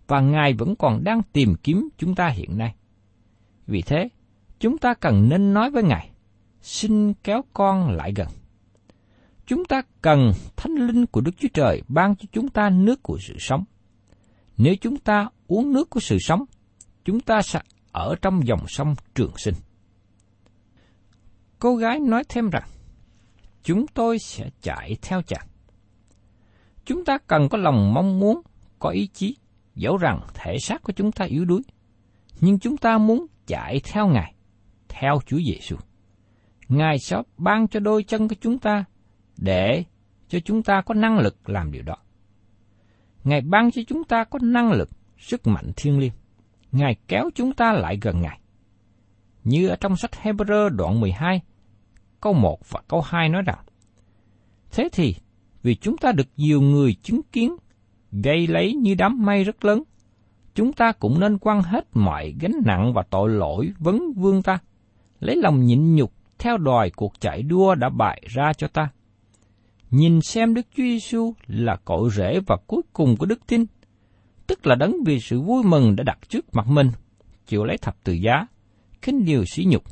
và 0.07 0.21
Ngài 0.21 0.53
vẫn 0.53 0.75
còn 0.75 1.03
đang 1.03 1.21
tìm 1.33 1.55
kiếm 1.63 1.89
chúng 1.97 2.15
ta 2.15 2.27
hiện 2.27 2.57
nay. 2.57 2.75
Vì 3.67 3.81
thế, 3.81 4.09
chúng 4.59 4.77
ta 4.77 4.93
cần 4.93 5.29
nên 5.29 5.53
nói 5.53 5.71
với 5.71 5.83
Ngài, 5.83 6.09
xin 6.61 7.13
kéo 7.13 7.41
con 7.53 7.89
lại 7.89 8.13
gần. 8.15 8.27
Chúng 9.45 9.65
ta 9.65 9.81
cần 10.01 10.31
thánh 10.55 10.75
linh 10.75 11.05
của 11.05 11.21
Đức 11.21 11.31
Chúa 11.37 11.47
Trời 11.53 11.81
ban 11.87 12.15
cho 12.15 12.25
chúng 12.31 12.49
ta 12.49 12.69
nước 12.69 13.03
của 13.03 13.17
sự 13.21 13.35
sống. 13.39 13.63
Nếu 14.57 14.75
chúng 14.81 14.97
ta 14.97 15.29
uống 15.47 15.73
nước 15.73 15.89
của 15.89 15.99
sự 15.99 16.17
sống, 16.19 16.45
chúng 17.05 17.19
ta 17.19 17.41
sẽ 17.41 17.59
ở 17.91 18.15
trong 18.21 18.47
dòng 18.47 18.67
sông 18.67 18.95
trường 19.15 19.37
sinh. 19.37 19.55
Cô 21.59 21.75
gái 21.75 21.99
nói 21.99 22.23
thêm 22.29 22.49
rằng, 22.49 22.69
chúng 23.63 23.87
tôi 23.87 24.19
sẽ 24.19 24.49
chạy 24.61 24.95
theo 25.01 25.21
chàng. 25.21 25.47
Chúng 26.85 27.05
ta 27.05 27.17
cần 27.27 27.49
có 27.49 27.57
lòng 27.57 27.93
mong 27.93 28.19
muốn, 28.19 28.41
có 28.79 28.89
ý 28.89 29.07
chí, 29.13 29.37
dẫu 29.75 29.97
rằng 29.97 30.19
thể 30.33 30.57
xác 30.59 30.83
của 30.83 30.93
chúng 30.93 31.11
ta 31.11 31.25
yếu 31.25 31.45
đuối. 31.45 31.61
Nhưng 32.41 32.59
chúng 32.59 32.77
ta 32.77 32.97
muốn 32.97 33.25
chạy 33.47 33.81
theo 33.83 34.07
Ngài, 34.07 34.33
theo 34.89 35.19
Chúa 35.25 35.39
Giêsu. 35.47 35.75
Ngài 36.67 36.99
sẽ 36.99 37.17
ban 37.37 37.67
cho 37.67 37.79
đôi 37.79 38.03
chân 38.03 38.27
của 38.27 38.35
chúng 38.41 38.59
ta 38.59 38.85
để 39.37 39.83
cho 40.27 40.39
chúng 40.39 40.63
ta 40.63 40.81
có 40.85 40.93
năng 40.93 41.19
lực 41.19 41.49
làm 41.49 41.71
điều 41.71 41.83
đó. 41.83 41.95
Ngài 43.23 43.41
ban 43.41 43.71
cho 43.71 43.81
chúng 43.87 44.03
ta 44.03 44.23
có 44.23 44.39
năng 44.41 44.71
lực, 44.71 44.89
sức 45.17 45.47
mạnh 45.47 45.71
thiên 45.75 45.99
liêng. 45.99 46.13
Ngài 46.71 46.95
kéo 47.07 47.29
chúng 47.35 47.53
ta 47.53 47.73
lại 47.73 47.97
gần 48.01 48.21
Ngài. 48.21 48.39
Như 49.43 49.67
ở 49.67 49.75
trong 49.75 49.95
sách 49.95 50.11
Hebrew 50.23 50.69
đoạn 50.69 50.99
12, 50.99 51.41
câu 52.21 52.33
1 52.33 52.69
và 52.69 52.81
câu 52.87 53.01
2 53.01 53.29
nói 53.29 53.41
rằng, 53.41 53.59
Thế 54.71 54.89
thì, 54.91 55.15
vì 55.63 55.75
chúng 55.75 55.97
ta 55.97 56.11
được 56.11 56.27
nhiều 56.37 56.61
người 56.61 56.95
chứng 57.03 57.21
kiến, 57.31 57.55
gây 58.11 58.47
lấy 58.47 58.73
như 58.73 58.95
đám 58.95 59.25
mây 59.25 59.43
rất 59.43 59.65
lớn, 59.65 59.83
chúng 60.55 60.73
ta 60.73 60.91
cũng 60.91 61.19
nên 61.19 61.37
quăng 61.37 61.61
hết 61.61 61.87
mọi 61.93 62.35
gánh 62.39 62.55
nặng 62.65 62.93
và 62.93 63.03
tội 63.09 63.29
lỗi 63.29 63.71
vấn 63.79 64.13
vương 64.15 64.41
ta, 64.41 64.59
lấy 65.19 65.35
lòng 65.35 65.65
nhịn 65.65 65.95
nhục 65.95 66.13
theo 66.39 66.57
đòi 66.57 66.89
cuộc 66.89 67.13
chạy 67.19 67.43
đua 67.43 67.75
đã 67.75 67.89
bại 67.89 68.21
ra 68.27 68.53
cho 68.53 68.67
ta. 68.67 68.89
Nhìn 69.91 70.21
xem 70.21 70.53
Đức 70.53 70.67
Chúa 70.75 70.83
Giêsu 70.83 71.33
là 71.47 71.75
cội 71.75 72.09
rễ 72.09 72.39
và 72.47 72.57
cuối 72.67 72.81
cùng 72.93 73.17
của 73.17 73.25
đức 73.25 73.47
tin, 73.47 73.65
tức 74.49 74.67
là 74.67 74.75
đấng 74.75 75.03
vì 75.05 75.19
sự 75.19 75.41
vui 75.41 75.63
mừng 75.63 75.95
đã 75.95 76.03
đặt 76.03 76.19
trước 76.29 76.55
mặt 76.55 76.67
mình, 76.67 76.91
chịu 77.47 77.63
lấy 77.63 77.77
thập 77.77 78.03
tự 78.03 78.13
giá, 78.13 78.47
khinh 79.01 79.25
điều 79.25 79.43
sỉ 79.45 79.65
nhục, 79.67 79.83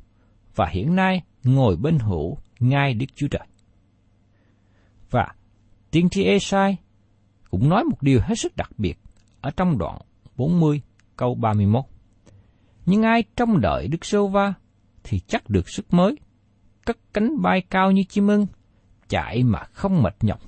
và 0.56 0.68
hiện 0.72 0.96
nay 0.96 1.22
ngồi 1.44 1.76
bên 1.76 2.00
hữu 2.00 2.38
ngay 2.60 2.94
Đức 2.94 3.06
Chúa 3.16 3.28
Trời. 3.28 3.48
Và 5.10 5.34
Tiên 5.92 6.10
tri 6.10 6.24
Esai 6.24 6.78
cũng 7.50 7.70
nói 7.70 7.84
một 7.84 8.02
điều 8.02 8.20
hết 8.24 8.36
sức 8.36 8.56
đặc 8.56 8.70
biệt 8.78 9.00
ở 9.42 9.52
trong 9.58 9.78
đoạn 9.78 9.98
40 10.36 10.82
câu 11.16 11.36
31. 11.36 11.84
Nhưng 12.86 13.04
ai 13.04 13.24
trong 13.36 13.62
đợi 13.62 13.88
Đức 13.88 14.06
Sô 14.06 14.28
Va 14.28 14.54
thì 15.04 15.20
chắc 15.28 15.50
được 15.50 15.70
sức 15.70 15.94
mới, 15.94 16.18
cất 16.86 16.98
cánh 17.14 17.42
bay 17.42 17.62
cao 17.70 17.92
như 17.92 18.04
chim 18.10 18.28
ưng, 18.28 18.48
chạy 19.10 19.44
mà 19.44 19.64
không 19.64 20.04
mệt 20.04 20.16
nhọc 20.22 20.40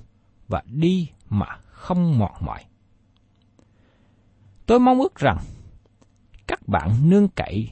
và 0.48 0.62
đi 0.66 1.08
mà 1.28 1.46
không 1.66 2.18
mòn 2.18 2.32
mỏi. 2.40 2.64
Tôi 4.70 4.80
mong 4.80 5.00
ước 5.00 5.14
rằng 5.14 5.38
các 6.46 6.68
bạn 6.68 7.10
nương 7.10 7.28
cậy 7.28 7.70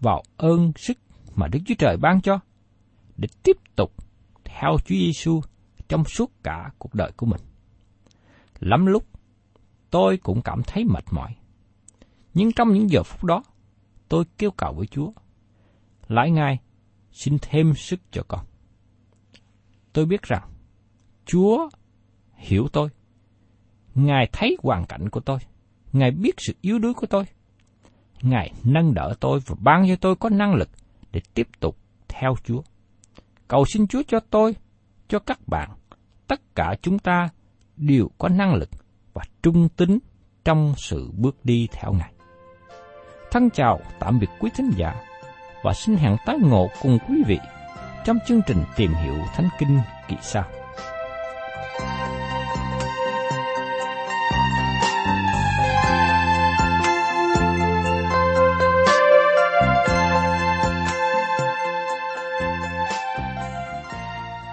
vào 0.00 0.22
ơn 0.36 0.72
sức 0.76 0.98
mà 1.34 1.48
Đức 1.48 1.58
Chúa 1.66 1.74
Trời 1.78 1.96
ban 1.96 2.20
cho 2.20 2.40
để 3.16 3.28
tiếp 3.42 3.56
tục 3.76 3.92
theo 4.44 4.70
Chúa 4.84 4.94
Giêsu 4.94 5.40
trong 5.88 6.04
suốt 6.04 6.32
cả 6.42 6.70
cuộc 6.78 6.94
đời 6.94 7.12
của 7.16 7.26
mình. 7.26 7.40
Lắm 8.60 8.86
lúc 8.86 9.04
tôi 9.90 10.16
cũng 10.16 10.42
cảm 10.42 10.62
thấy 10.66 10.84
mệt 10.84 11.04
mỏi. 11.10 11.36
Nhưng 12.34 12.52
trong 12.52 12.72
những 12.72 12.90
giờ 12.90 13.02
phút 13.02 13.24
đó, 13.24 13.42
tôi 14.08 14.24
kêu 14.38 14.50
cầu 14.50 14.72
với 14.72 14.86
Chúa. 14.86 15.12
Lại 16.08 16.30
Ngài, 16.30 16.58
xin 17.12 17.36
thêm 17.42 17.74
sức 17.74 18.00
cho 18.10 18.22
con. 18.28 18.44
Tôi 19.92 20.06
biết 20.06 20.22
rằng, 20.22 20.50
Chúa 21.24 21.68
hiểu 22.34 22.68
tôi. 22.72 22.88
Ngài 23.94 24.28
thấy 24.32 24.56
hoàn 24.62 24.86
cảnh 24.86 25.08
của 25.10 25.20
tôi. 25.20 25.38
Ngài 25.92 26.10
biết 26.10 26.34
sự 26.38 26.52
yếu 26.60 26.78
đuối 26.78 26.94
của 26.94 27.06
tôi. 27.06 27.24
Ngài 28.22 28.52
nâng 28.64 28.94
đỡ 28.94 29.14
tôi 29.20 29.40
và 29.46 29.56
ban 29.60 29.88
cho 29.88 29.96
tôi 29.96 30.16
có 30.16 30.28
năng 30.28 30.54
lực 30.54 30.68
để 31.12 31.20
tiếp 31.34 31.48
tục 31.60 31.76
theo 32.08 32.34
Chúa. 32.44 32.62
Cầu 33.48 33.64
xin 33.64 33.86
Chúa 33.86 34.02
cho 34.08 34.20
tôi, 34.30 34.56
cho 35.08 35.18
các 35.18 35.48
bạn, 35.48 35.70
tất 36.26 36.40
cả 36.54 36.74
chúng 36.82 36.98
ta 36.98 37.28
đều 37.76 38.10
có 38.18 38.28
năng 38.28 38.54
lực 38.54 38.70
và 39.14 39.22
trung 39.42 39.68
tín 39.68 39.98
trong 40.44 40.74
sự 40.76 41.10
bước 41.14 41.36
đi 41.44 41.68
theo 41.72 41.92
Ngài. 41.92 42.12
Thân 43.30 43.50
chào 43.50 43.80
tạm 43.98 44.18
biệt 44.18 44.28
quý 44.40 44.50
thính 44.56 44.70
giả 44.76 44.94
và 45.62 45.72
xin 45.74 45.96
hẹn 45.96 46.16
tái 46.26 46.36
ngộ 46.42 46.68
cùng 46.82 46.98
quý 47.08 47.22
vị 47.26 47.38
trong 48.04 48.18
chương 48.26 48.40
trình 48.46 48.64
tìm 48.76 48.94
hiểu 48.94 49.16
Thánh 49.34 49.48
Kinh 49.58 49.78
kỳ 50.08 50.16
sau. 50.22 50.57